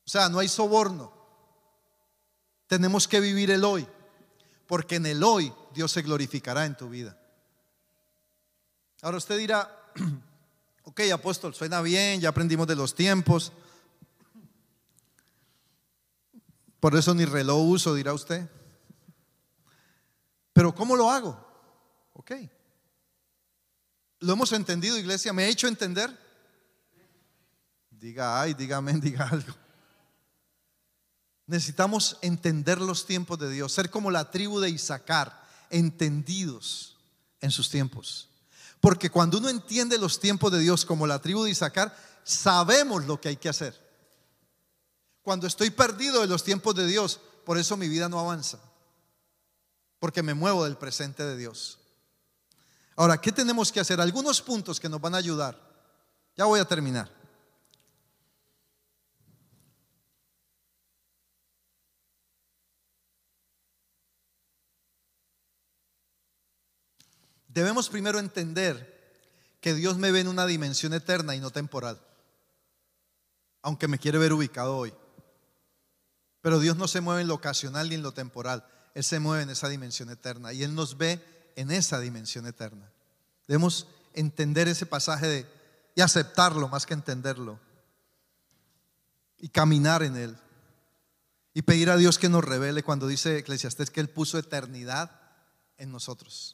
[0.05, 1.13] O sea, no hay soborno.
[2.67, 3.88] Tenemos que vivir el hoy,
[4.67, 7.17] porque en el hoy Dios se glorificará en tu vida.
[9.01, 9.69] Ahora usted dirá,
[10.88, 13.51] Ok, apóstol, suena bien, ya aprendimos de los tiempos.
[16.79, 18.49] Por eso ni reloj uso, dirá usted.
[20.53, 21.38] Pero ¿cómo lo hago?
[22.13, 22.31] Ok.
[24.21, 25.33] ¿Lo hemos entendido, iglesia?
[25.33, 26.10] ¿Me he hecho entender?
[27.91, 29.54] Diga ay, dígame, diga algo.
[31.48, 36.95] Necesitamos entender los tiempos de Dios, ser como la tribu de Isaacar, entendidos
[37.41, 38.27] en sus tiempos.
[38.80, 43.19] Porque cuando uno entiende los tiempos de Dios como la tribu de Isaacar, sabemos lo
[43.19, 43.75] que hay que hacer.
[45.21, 48.60] Cuando estoy perdido de los tiempos de Dios, por eso mi vida no avanza.
[50.00, 51.80] Porque me muevo del presente de Dios.
[52.96, 54.00] Ahora, ¿qué tenemos que hacer?
[54.00, 55.60] Algunos puntos que nos van a ayudar.
[56.36, 57.16] Ya voy a terminar.
[67.58, 69.25] Debemos primero entender
[69.62, 71.99] que Dios me ve en una dimensión eterna y no temporal,
[73.63, 74.93] aunque me quiere ver ubicado hoy.
[76.41, 79.41] Pero Dios no se mueve en lo ocasional ni en lo temporal, Él se mueve
[79.41, 81.19] en esa dimensión eterna y Él nos ve
[81.55, 82.91] en esa dimensión eterna.
[83.47, 85.47] Debemos entender ese pasaje
[85.95, 87.60] y aceptarlo más que entenderlo
[89.39, 90.37] y caminar en Él
[91.55, 95.10] y pedir a Dios que nos revele cuando dice Eclesiastés que Él puso eternidad
[95.79, 96.53] en nosotros.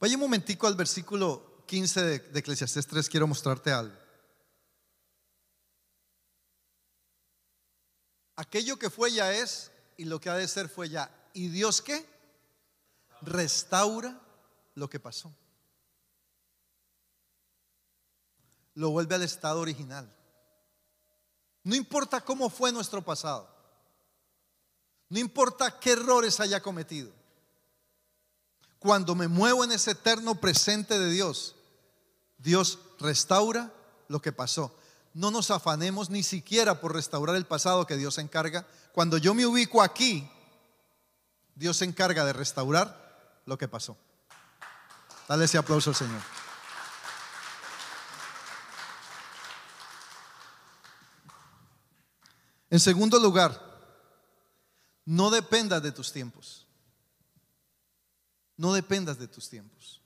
[0.00, 3.96] Vaya un momentico al versículo 15 de, de Eclesiastés 3, quiero mostrarte algo.
[8.36, 11.10] Aquello que fue ya es y lo que ha de ser fue ya.
[11.32, 12.04] ¿Y Dios qué?
[13.22, 14.20] Restaura
[14.74, 15.32] lo que pasó.
[18.74, 20.12] Lo vuelve al estado original.
[21.62, 23.48] No importa cómo fue nuestro pasado.
[25.08, 27.12] No importa qué errores haya cometido.
[28.84, 31.54] Cuando me muevo en ese eterno presente de Dios,
[32.36, 33.72] Dios restaura
[34.08, 34.76] lo que pasó.
[35.14, 38.66] No nos afanemos ni siquiera por restaurar el pasado que Dios encarga.
[38.92, 40.30] Cuando yo me ubico aquí,
[41.54, 43.96] Dios se encarga de restaurar lo que pasó.
[45.28, 46.20] Dale ese aplauso al Señor.
[52.68, 53.58] En segundo lugar,
[55.06, 56.63] no dependas de tus tiempos.
[58.56, 60.00] No dependas de tus tiempos.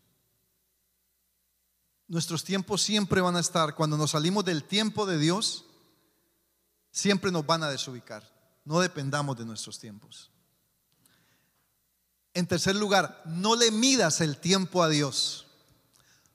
[2.07, 5.67] Nuestros tiempos siempre van a estar, cuando nos salimos del tiempo de Dios,
[6.91, 8.29] siempre nos van a desubicar.
[8.65, 10.31] No dependamos de nuestros tiempos.
[12.35, 15.47] En tercer lugar, no le midas el tiempo a Dios.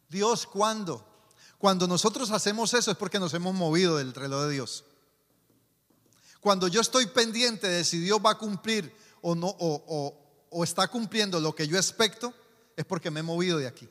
[0.10, 1.06] Dios, ¿cuándo?
[1.58, 4.84] Cuando nosotros hacemos eso es porque nos hemos movido del reloj de Dios.
[6.40, 10.23] Cuando yo estoy pendiente de si Dios va a cumplir o no, o,
[10.62, 12.34] está cumpliendo lo que yo expecto,
[12.76, 13.88] es porque me he movido de aquí.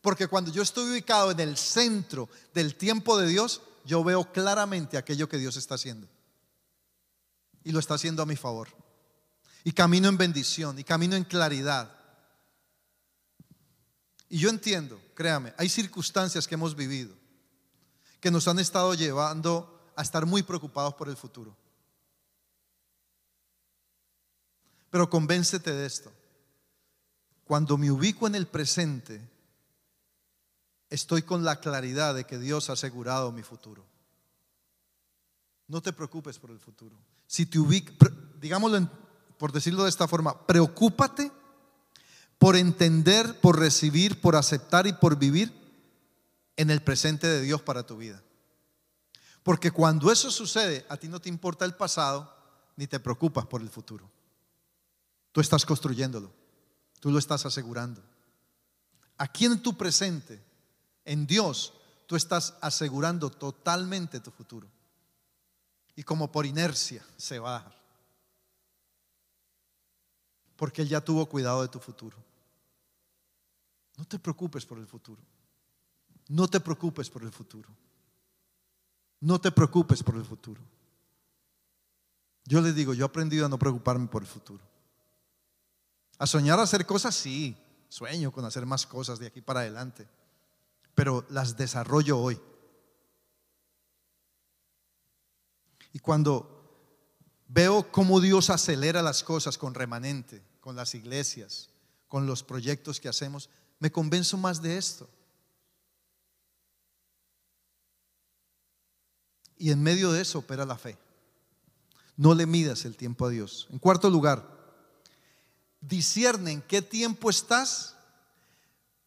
[0.00, 4.98] Porque cuando yo estoy ubicado en el centro del tiempo de Dios, yo veo claramente
[4.98, 6.08] aquello que Dios está haciendo.
[7.62, 8.68] Y lo está haciendo a mi favor.
[9.62, 11.92] Y camino en bendición, y camino en claridad.
[14.28, 17.14] Y yo entiendo, créame, hay circunstancias que hemos vivido
[18.20, 21.56] que nos han estado llevando a estar muy preocupados por el futuro.
[24.96, 26.10] Pero convéncete de esto.
[27.44, 29.20] Cuando me ubico en el presente,
[30.88, 33.84] estoy con la claridad de que Dios ha asegurado mi futuro.
[35.68, 36.96] No te preocupes por el futuro.
[37.26, 37.94] Si te ubicas,
[38.40, 38.88] digámoslo
[39.36, 41.30] por decirlo de esta forma, preocúpate
[42.38, 45.52] por entender, por recibir, por aceptar y por vivir
[46.56, 48.22] en el presente de Dios para tu vida.
[49.42, 52.34] Porque cuando eso sucede, a ti no te importa el pasado
[52.76, 54.10] ni te preocupas por el futuro.
[55.36, 56.32] Tú estás construyéndolo.
[56.98, 58.02] Tú lo estás asegurando.
[59.18, 60.42] Aquí en tu presente,
[61.04, 61.74] en Dios,
[62.06, 64.66] tú estás asegurando totalmente tu futuro.
[65.94, 67.76] Y como por inercia se va a dar.
[70.56, 72.16] Porque Él ya tuvo cuidado de tu futuro.
[73.98, 75.20] No te preocupes por el futuro.
[76.28, 77.68] No te preocupes por el futuro.
[79.20, 80.62] No te preocupes por el futuro.
[82.46, 84.75] Yo les digo, yo he aprendido a no preocuparme por el futuro.
[86.18, 87.56] A soñar a hacer cosas, sí,
[87.88, 90.08] sueño con hacer más cosas de aquí para adelante,
[90.94, 92.40] pero las desarrollo hoy.
[95.92, 96.56] Y cuando
[97.48, 101.70] veo cómo Dios acelera las cosas con remanente, con las iglesias,
[102.08, 103.48] con los proyectos que hacemos,
[103.78, 105.08] me convenzo más de esto.
[109.58, 110.98] Y en medio de eso opera la fe.
[112.16, 113.66] No le midas el tiempo a Dios.
[113.70, 114.55] En cuarto lugar,
[115.88, 117.94] discierne en qué tiempo estás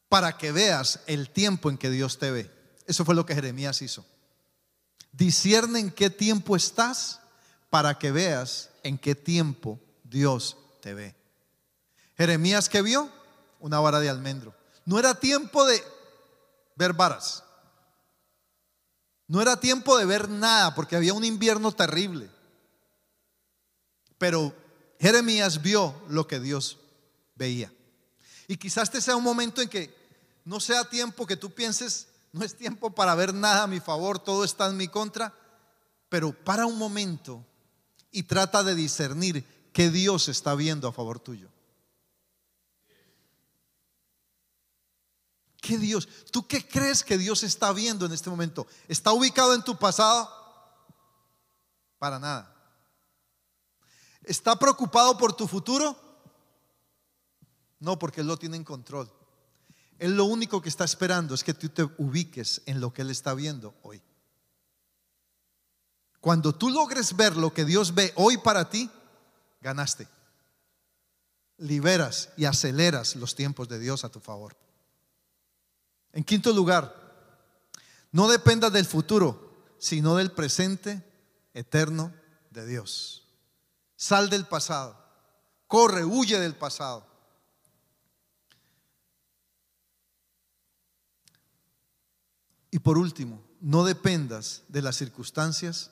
[0.07, 2.51] para que veas el tiempo en que Dios te ve.
[2.87, 4.05] Eso fue lo que Jeremías hizo.
[5.11, 7.19] Discierne en qué tiempo estás
[7.69, 11.15] para que veas en qué tiempo Dios te ve.
[12.17, 13.09] Jeremías que vio
[13.59, 14.55] una vara de almendro.
[14.85, 15.83] No era tiempo de
[16.75, 17.43] ver varas.
[19.27, 22.29] No era tiempo de ver nada porque había un invierno terrible.
[24.17, 24.53] Pero
[24.99, 26.77] Jeremías vio lo que Dios
[27.35, 27.71] veía.
[28.47, 29.95] Y quizás este sea un momento en que
[30.43, 34.19] no sea tiempo que tú pienses, no es tiempo para ver nada a mi favor,
[34.19, 35.33] todo está en mi contra,
[36.09, 37.45] pero para un momento
[38.11, 41.49] y trata de discernir qué Dios está viendo a favor tuyo.
[45.61, 46.07] ¿Qué Dios?
[46.31, 48.65] ¿Tú qué crees que Dios está viendo en este momento?
[48.87, 50.29] ¿Está ubicado en tu pasado?
[51.99, 52.58] Para nada.
[54.29, 55.99] ¿Está preocupado por tu futuro?
[57.79, 59.11] No, porque Él lo tiene en control.
[59.97, 63.09] Él lo único que está esperando es que tú te ubiques en lo que Él
[63.09, 64.03] está viendo hoy.
[66.21, 68.91] Cuando tú logres ver lo que Dios ve hoy para ti,
[69.61, 70.07] ganaste.
[71.57, 74.55] Liberas y aceleras los tiempos de Dios a tu favor.
[76.13, 76.95] En quinto lugar,
[78.11, 81.03] no dependas del futuro, sino del presente
[81.55, 82.13] eterno
[82.51, 83.25] de Dios.
[83.99, 84.97] Sal del pasado,
[85.67, 87.05] corre, huye del pasado.
[92.71, 95.91] Y por último, no dependas de las circunstancias,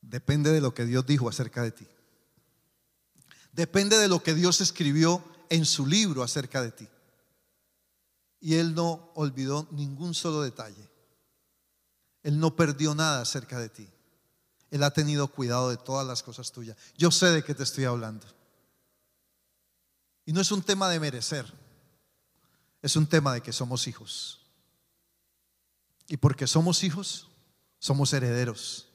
[0.00, 1.88] depende de lo que Dios dijo acerca de ti.
[3.50, 6.88] Depende de lo que Dios escribió en su libro acerca de ti.
[8.38, 10.88] Y Él no olvidó ningún solo detalle.
[12.22, 13.88] Él no perdió nada acerca de ti.
[14.70, 16.76] Él ha tenido cuidado de todas las cosas tuyas.
[16.96, 18.26] Yo sé de qué te estoy hablando.
[20.24, 21.52] Y no es un tema de merecer,
[22.82, 24.46] es un tema de que somos hijos.
[26.06, 27.28] Y porque somos hijos,
[27.78, 28.88] somos herederos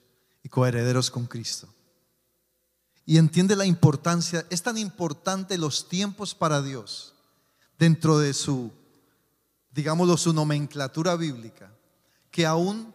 [0.44, 1.68] y coherederos con Cristo.
[3.06, 7.14] Y entiende la importancia, es tan importante los tiempos para Dios
[7.78, 8.72] dentro de su,
[9.72, 11.72] digámoslo, su nomenclatura bíblica,
[12.32, 12.95] que aún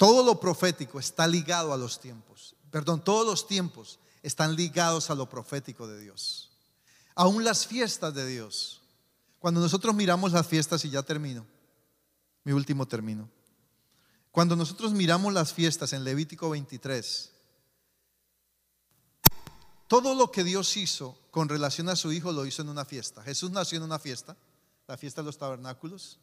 [0.00, 2.56] todo lo profético está ligado a los tiempos.
[2.70, 6.48] Perdón, todos los tiempos están ligados a lo profético de Dios.
[7.14, 8.80] Aún las fiestas de Dios.
[9.38, 11.44] Cuando nosotros miramos las fiestas, y ya termino,
[12.44, 13.28] mi último término.
[14.30, 17.32] Cuando nosotros miramos las fiestas en Levítico 23,
[19.86, 23.22] todo lo que Dios hizo con relación a su hijo lo hizo en una fiesta.
[23.22, 24.34] Jesús nació en una fiesta,
[24.88, 26.18] la fiesta de los tabernáculos.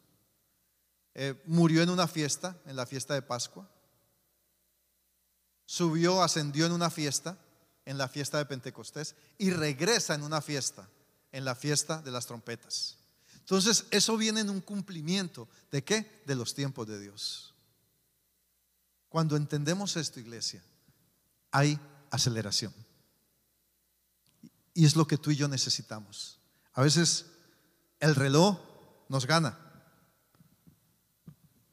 [1.20, 3.68] Eh, murió en una fiesta, en la fiesta de Pascua.
[5.66, 7.36] Subió, ascendió en una fiesta,
[7.84, 9.16] en la fiesta de Pentecostés.
[9.36, 10.88] Y regresa en una fiesta,
[11.32, 12.98] en la fiesta de las trompetas.
[13.34, 16.22] Entonces, eso viene en un cumplimiento de qué?
[16.24, 17.52] De los tiempos de Dios.
[19.08, 20.62] Cuando entendemos esto, iglesia,
[21.50, 21.80] hay
[22.12, 22.72] aceleración.
[24.72, 26.38] Y es lo que tú y yo necesitamos.
[26.74, 27.26] A veces
[27.98, 28.56] el reloj
[29.08, 29.67] nos gana.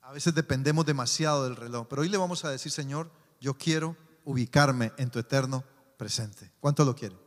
[0.05, 1.87] A veces dependemos demasiado del reloj.
[1.89, 3.09] Pero hoy le vamos a decir, Señor,
[3.41, 5.63] yo quiero ubicarme en tu eterno
[5.97, 6.51] presente.
[6.59, 7.17] ¿Cuánto lo quiere?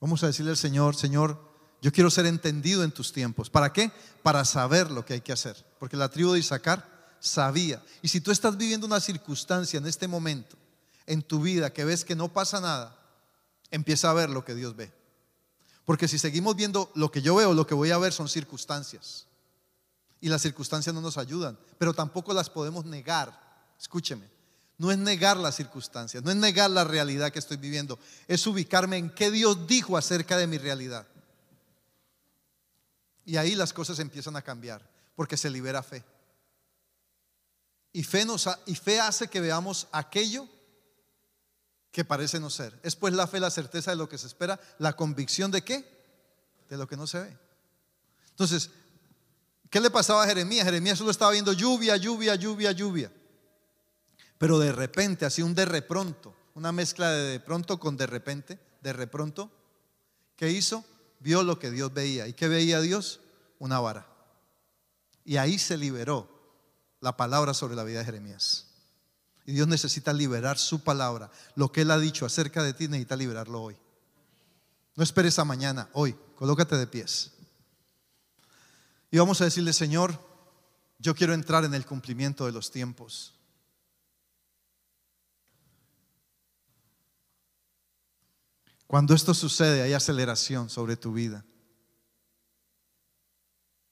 [0.00, 1.38] Vamos a decirle al Señor, Señor,
[1.82, 3.50] yo quiero ser entendido en tus tiempos.
[3.50, 3.92] ¿Para qué?
[4.22, 5.66] Para saber lo que hay que hacer.
[5.78, 6.88] Porque la tribu de Isaacar
[7.20, 7.84] sabía.
[8.00, 10.56] Y si tú estás viviendo una circunstancia en este momento,
[11.04, 12.98] en tu vida, que ves que no pasa nada,
[13.70, 14.90] empieza a ver lo que Dios ve.
[15.84, 19.25] Porque si seguimos viendo lo que yo veo, lo que voy a ver son circunstancias.
[20.20, 23.38] Y las circunstancias no nos ayudan, pero tampoco las podemos negar.
[23.78, 24.28] Escúcheme,
[24.78, 27.98] no es negar las circunstancias, no es negar la realidad que estoy viviendo,
[28.28, 31.06] es ubicarme en qué Dios dijo acerca de mi realidad.
[33.24, 36.04] Y ahí las cosas empiezan a cambiar, porque se libera fe.
[37.92, 40.46] Y fe, nos y fe hace que veamos aquello
[41.90, 42.78] que parece no ser.
[42.82, 45.82] Es pues la fe la certeza de lo que se espera, la convicción de qué?
[46.68, 47.38] De lo que no se ve.
[48.28, 48.70] Entonces,
[49.70, 50.64] ¿qué le pasaba a Jeremías?
[50.64, 53.12] Jeremías solo estaba viendo lluvia, lluvia, lluvia, lluvia.
[54.38, 58.58] Pero de repente, así un de repronto, una mezcla de de pronto con de repente,
[58.82, 59.50] de repronto,
[60.36, 60.84] ¿qué hizo?
[61.20, 62.26] vio lo que Dios veía.
[62.26, 63.20] ¿Y qué veía Dios?
[63.58, 64.06] Una vara.
[65.24, 66.28] Y ahí se liberó
[67.00, 68.66] la palabra sobre la vida de Jeremías.
[69.44, 71.30] Y Dios necesita liberar su palabra.
[71.54, 73.76] Lo que Él ha dicho acerca de ti necesita liberarlo hoy.
[74.94, 76.16] No esperes a mañana, hoy.
[76.36, 77.32] Colócate de pies.
[79.16, 80.20] Y vamos a decirle, Señor,
[80.98, 83.32] yo quiero entrar en el cumplimiento de los tiempos.
[88.86, 91.46] Cuando esto sucede, hay aceleración sobre tu vida.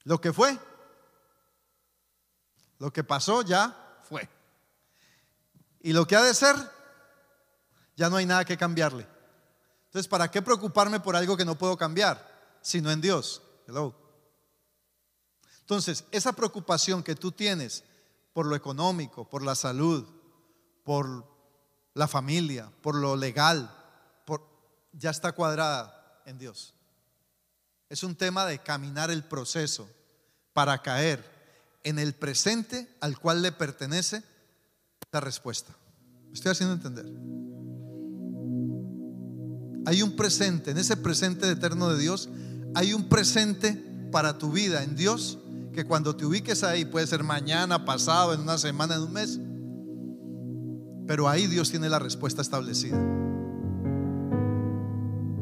[0.03, 0.59] Lo que fue,
[2.77, 3.75] lo que pasó ya
[4.07, 4.29] fue.
[5.79, 6.55] Y lo que ha de ser,
[7.95, 9.07] ya no hay nada que cambiarle.
[9.85, 12.59] Entonces, ¿para qué preocuparme por algo que no puedo cambiar?
[12.61, 13.41] Sino en Dios.
[13.67, 14.04] Hello.
[15.65, 17.83] Entonces, esa preocupación que tú tienes
[18.33, 20.05] por lo económico, por la salud,
[20.83, 21.25] por
[21.95, 23.75] la familia, por lo legal,
[24.93, 26.75] ya está cuadrada en Dios.
[27.89, 29.89] Es un tema de caminar el proceso
[30.53, 31.23] para caer
[31.83, 34.23] en el presente al cual le pertenece
[35.11, 35.75] la respuesta.
[36.31, 37.05] estoy haciendo entender?
[39.87, 42.29] Hay un presente, en ese presente eterno de Dios,
[42.75, 43.73] hay un presente
[44.11, 45.39] para tu vida en Dios
[45.75, 49.39] que cuando te ubiques ahí, puede ser mañana, pasado, en una semana, en un mes,
[51.05, 52.97] pero ahí Dios tiene la respuesta establecida.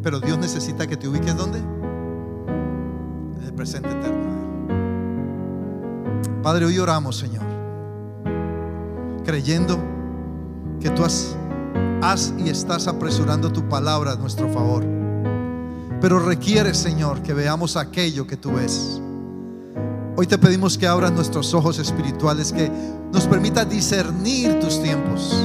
[0.01, 1.59] Pero Dios necesita que te ubiques ¿dónde?
[3.45, 4.34] el presente eterno.
[6.41, 7.45] Padre, hoy oramos, Señor,
[9.23, 9.77] creyendo
[10.81, 11.38] que tú has,
[12.01, 14.84] has y estás apresurando tu palabra a nuestro favor.
[16.01, 18.99] Pero requiere, Señor, que veamos aquello que tú ves.
[20.16, 22.72] Hoy te pedimos que abras nuestros ojos espirituales, que
[23.11, 25.36] nos permita discernir tus tiempos,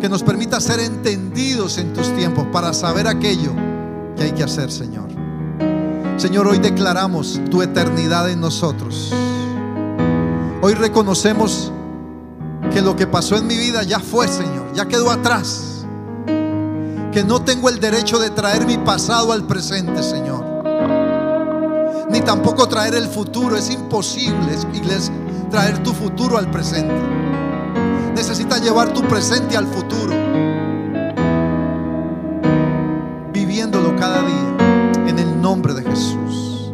[0.00, 3.52] que nos permita ser entendidos en tus tiempos para saber aquello
[4.16, 5.08] que hay que hacer, Señor.
[6.16, 9.12] Señor, hoy declaramos tu eternidad en nosotros.
[10.62, 11.70] Hoy reconocemos
[12.72, 15.84] que lo que pasó en mi vida ya fue, Señor, ya quedó atrás.
[17.12, 20.37] Que no tengo el derecho de traer mi pasado al presente, Señor.
[22.28, 23.56] Tampoco traer el futuro.
[23.56, 25.14] Es imposible, iglesia,
[25.50, 26.94] traer tu futuro al presente.
[28.14, 30.12] Necesitas llevar tu presente al futuro.
[33.32, 36.70] Viviéndolo cada día en el nombre de Jesús.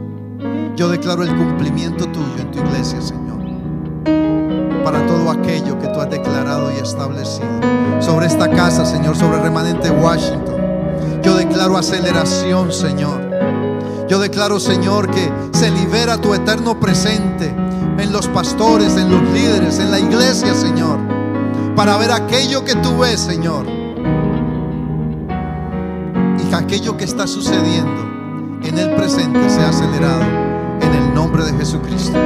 [0.75, 3.25] Yo declaro el cumplimiento tuyo en tu iglesia, Señor
[4.83, 7.49] para todo aquello que tú has declarado y establecido.
[8.01, 11.23] Sobre esta casa, Señor, sobre remanente Washington.
[11.23, 13.34] Yo declaro aceleración, Señor.
[14.09, 17.47] Yo declaro, Señor, que se libera tu eterno presente
[17.99, 20.99] en los pastores, en los líderes, en la iglesia, Señor,
[21.75, 23.67] para ver aquello que tú ves, Señor,
[26.39, 28.03] y que aquello que está sucediendo
[28.63, 30.23] en el presente sea acelerado
[30.83, 32.19] en el nombre de Jesucristo.